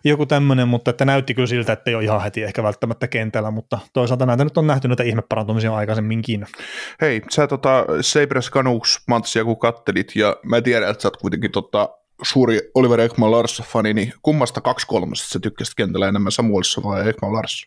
[0.04, 3.50] joku tämmöinen, mutta että näytti kyllä siltä, että ei ole ihan heti ehkä välttämättä kentällä,
[3.50, 6.46] mutta toisaalta näitä nyt on nähty näitä ihmeparantumisia aikaisemminkin.
[7.00, 11.50] Hei, sä tota Sabres Canucks matsia kun kattelit, ja mä tiedän, että sä oot kuitenkin
[11.50, 11.88] tota,
[12.22, 17.32] suuri Oliver Ekman Lars-fani, niin kummasta kaksi kolmesta sä tykkäsit kentällä enemmän Samuelissa vai Ekman
[17.32, 17.66] Lars?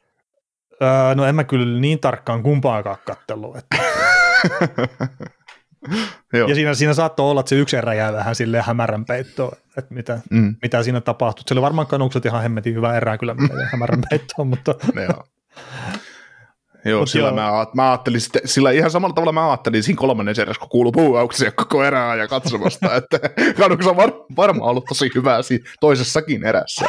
[0.82, 3.78] Öö, no en mä kyllä niin tarkkaan kumpaakaan kattelua, että
[6.34, 6.50] Joo.
[6.50, 9.94] Ja siinä, siinä saattoi olla, että se yksi erä jää vähän silleen hämärän peittoon, että
[9.94, 10.56] mitä, mm.
[10.62, 11.44] mitä siinä tapahtui.
[11.48, 13.36] Se oli varmaan kanukset ihan hemmetin hyvä erää kyllä
[13.72, 14.76] hämärän peittoon, mutta...
[15.08, 15.24] Joo.
[16.86, 17.36] Joo, sillä, joo.
[17.36, 21.52] Mä, mä ajattelin, sillä ihan samalla tavalla mä ajattelin siinä kolmannen erässä, kun kuuluu puuauksia
[21.52, 23.20] koko erää ja katsomasta, että
[23.58, 26.86] kanuks on var, varmaan ollut tosi hyvä siinä toisessakin erässä.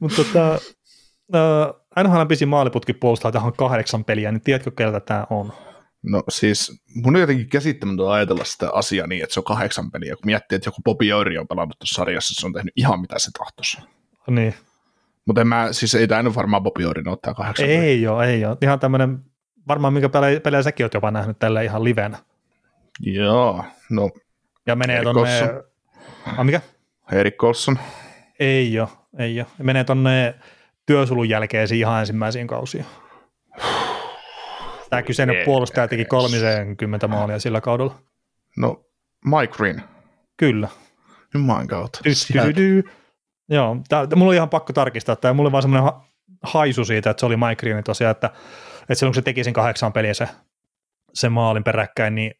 [0.00, 0.58] Mutta tota,
[1.34, 5.52] uh, NHL pisin maaliputki puolustaa tähän kahdeksan peliä, niin tiedätkö, keltä tämä on?
[6.02, 10.16] No siis mun on jotenkin käsittämätöntä ajatella sitä asiaa niin, että se on kahdeksan peliä.
[10.16, 13.18] Kun miettii, että joku Bobby Jouri on pelannut tuossa sarjassa, se on tehnyt ihan mitä
[13.18, 13.78] se tahtoisi.
[14.30, 14.54] Niin.
[15.26, 18.12] Mutta en mä, siis ei tämä varmaan Bobby Jouri ottaa kahdeksan Ei peliä.
[18.12, 18.56] ole, ei ole.
[18.62, 19.18] Ihan tämmöinen,
[19.68, 22.18] varmaan minkä pelejä, pelejä säkin oot jopa nähnyt tällä ihan livenä.
[23.00, 24.10] Joo, no.
[24.66, 25.62] Ja menee tonne,
[26.26, 26.60] ah, mikä?
[27.12, 27.78] Erik Colson.
[28.38, 28.88] Ei ole,
[29.18, 29.46] ei ole.
[29.58, 30.34] Menee tonne
[30.86, 32.86] työsulun jälkeisiin ihan ensimmäisiin kausiin.
[34.92, 37.98] Tämä kyseinen ei, puolustaja teki 30 maalia sillä kaudella.
[38.56, 38.84] No,
[39.24, 39.82] Mike Green.
[40.36, 40.68] Kyllä.
[41.34, 42.00] Jumalan kautta.
[43.48, 45.92] Joo, tää, mulla oli ihan pakko tarkistaa, että mulla oli vaan semmoinen
[46.42, 48.26] haisu siitä, että se oli Mike Green tosiaan, että,
[48.80, 50.28] että silloin kun se teki sen kahdeksan peliä se,
[51.14, 52.34] se maalin peräkkäin, niin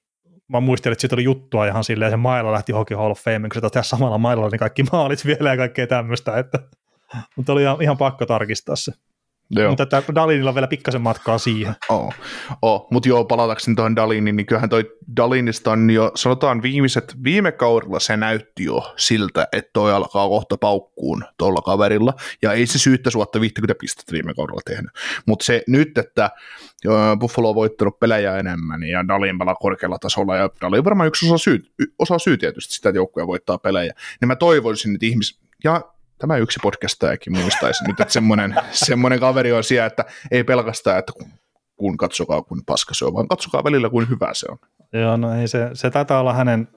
[0.49, 3.49] mä muistelin, että siitä oli juttua ihan silleen, se mailla lähti Hockey Hall of Fame,
[3.49, 6.59] kun se tehdä samalla mailla niin kaikki maalit vielä ja kaikkea tämmöistä, että,
[7.37, 8.93] mutta oli ihan, ihan pakko tarkistaa se.
[9.57, 9.69] Joo.
[9.69, 11.75] Mutta että Dalinilla on vielä pikkasen matkaa siihen.
[11.89, 12.15] Oh.
[12.63, 12.89] Oh.
[12.91, 18.01] Mutta joo, palatakseni tuohon Daliniin, niin kyllähän toi Dalinista on jo, sanotaan viimeiset, viime kaudella
[18.01, 23.11] se näytti jo siltä, että toi alkaa kohta paukkuun tuolla kaverilla, ja ei se syyttä
[23.11, 24.91] suotta 50 pistettä viime kaudella tehnyt.
[25.27, 26.31] Mutta se nyt, että
[27.21, 31.27] Buffalo on voittanut pelejä enemmän, ja Dalin pelaa korkealla tasolla, ja Dalin on varmaan yksi
[31.27, 31.63] osa syy,
[31.99, 35.81] osa syy tietysti sitä, että joukkuja voittaa pelejä, niin mä toivoisin, että ihmis, ja
[36.23, 41.13] tämä yksi podcastajakin muistaisi nyt, että semmoinen, semmoinen kaveri on siellä, että ei pelkästään, että
[41.13, 41.27] kun,
[41.77, 44.59] kun katsokaa kuin paska se on, vaan katsokaa välillä kuin hyvä se on.
[44.93, 46.69] Joo, no ei se, se taitaa olla hänen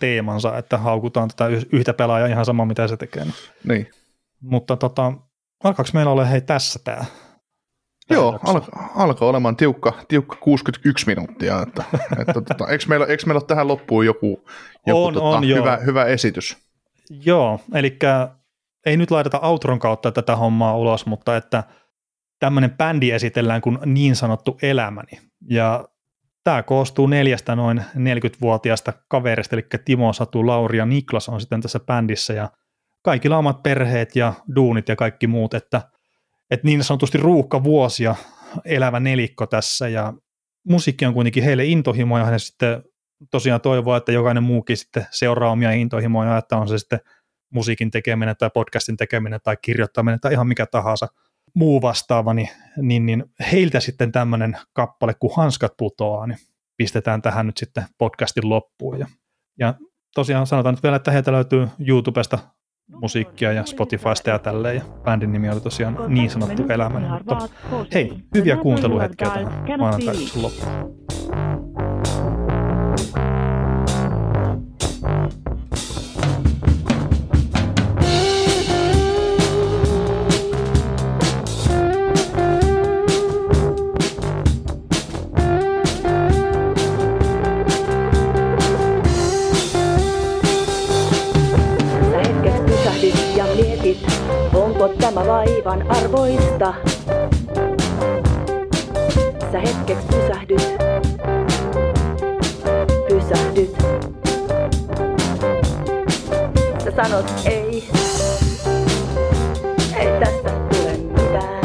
[0.00, 3.26] teemansa, että haukutaan tätä yhtä pelaajaa ihan sama, mitä se tekee.
[3.64, 3.90] Niin.
[4.40, 5.12] Mutta tota,
[5.64, 7.04] alkaako meillä olla hei tässä tämä?
[8.10, 11.62] Joo, alkaa alko olemaan tiukka, tiukka 61 minuuttia.
[11.62, 11.84] Että,
[12.20, 14.44] että tota, eikö, meillä, eikö meillä ole tähän loppuun joku,
[14.86, 15.58] joku On, tota, on, joo.
[15.58, 16.56] hyvä, hyvä esitys?
[17.10, 17.98] Joo, eli
[18.86, 21.64] ei nyt laiteta outron kautta tätä hommaa ulos, mutta että
[22.40, 25.20] tämmöinen bändi esitellään kuin niin sanottu elämäni.
[25.50, 25.84] Ja
[26.44, 31.80] tämä koostuu neljästä noin 40-vuotiaasta kaverista, eli Timo, Satu, Lauri ja Niklas on sitten tässä
[31.80, 32.32] bändissä.
[32.32, 32.50] Ja
[33.02, 35.82] kaikilla omat perheet ja duunit ja kaikki muut, että,
[36.50, 38.14] että niin sanotusti ruuhka vuosia
[38.64, 39.88] elävä nelikko tässä.
[39.88, 40.12] Ja
[40.68, 42.82] musiikki on kuitenkin heille intohimo ja he sitten
[43.30, 47.00] tosiaan toivoa, että jokainen muukin sitten seuraa omia intohimoja, että on se sitten
[47.54, 51.08] musiikin tekeminen tai podcastin tekeminen tai kirjoittaminen tai ihan mikä tahansa
[51.54, 56.38] muu vastaava, niin, niin, niin heiltä sitten tämmöinen kappale, kun hanskat putoaa, niin
[56.76, 58.98] pistetään tähän nyt sitten podcastin loppuun.
[58.98, 59.06] Ja,
[59.58, 59.74] ja
[60.14, 62.38] tosiaan sanotaan nyt vielä, että heiltä löytyy YouTubesta
[62.88, 67.08] musiikkia ja Spotifysta ja tälleen, ja bändin nimi oli tosiaan niin sanottu elämäni.
[67.08, 67.48] Mutta
[67.94, 71.04] hei, hyviä kuunteluhetkiä tähän maanantai loppuun.
[95.14, 96.74] Tämä vaivan arvoista.
[99.52, 100.76] Sä hetkeksi pysähdyt,
[103.08, 103.76] pysähdyt.
[106.84, 107.88] Sä sanot ei,
[109.96, 111.64] ei tästä tule mitään.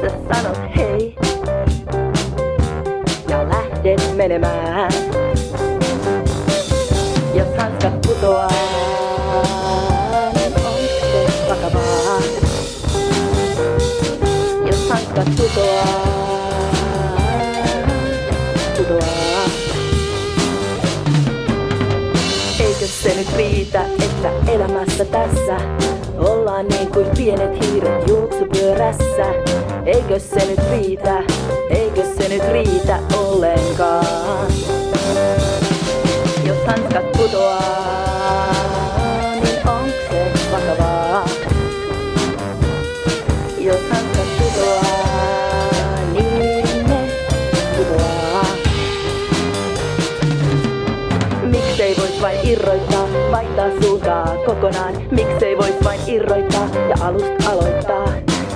[0.00, 1.16] Sä sanot hei
[3.28, 5.07] ja lähdet menemään.
[23.08, 25.56] Se nyt riitä, että elämässä tässä
[26.18, 29.24] ollaan niin kuin pienet hiiret juoksupyörässä?
[29.86, 31.22] Eikö se nyt riitä,
[31.70, 34.46] eikö se nyt riitä ollenkaan?
[36.44, 38.07] Jos hanskat putoaa,
[53.58, 54.94] vaihtaa suuntaa kokonaan?
[55.10, 58.06] Miksei vois vain irroittaa ja alusta aloittaa?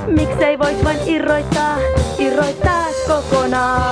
[0.06, 1.78] Miksei vois vain irroittaa,
[2.18, 3.91] irroittaa kokonaan?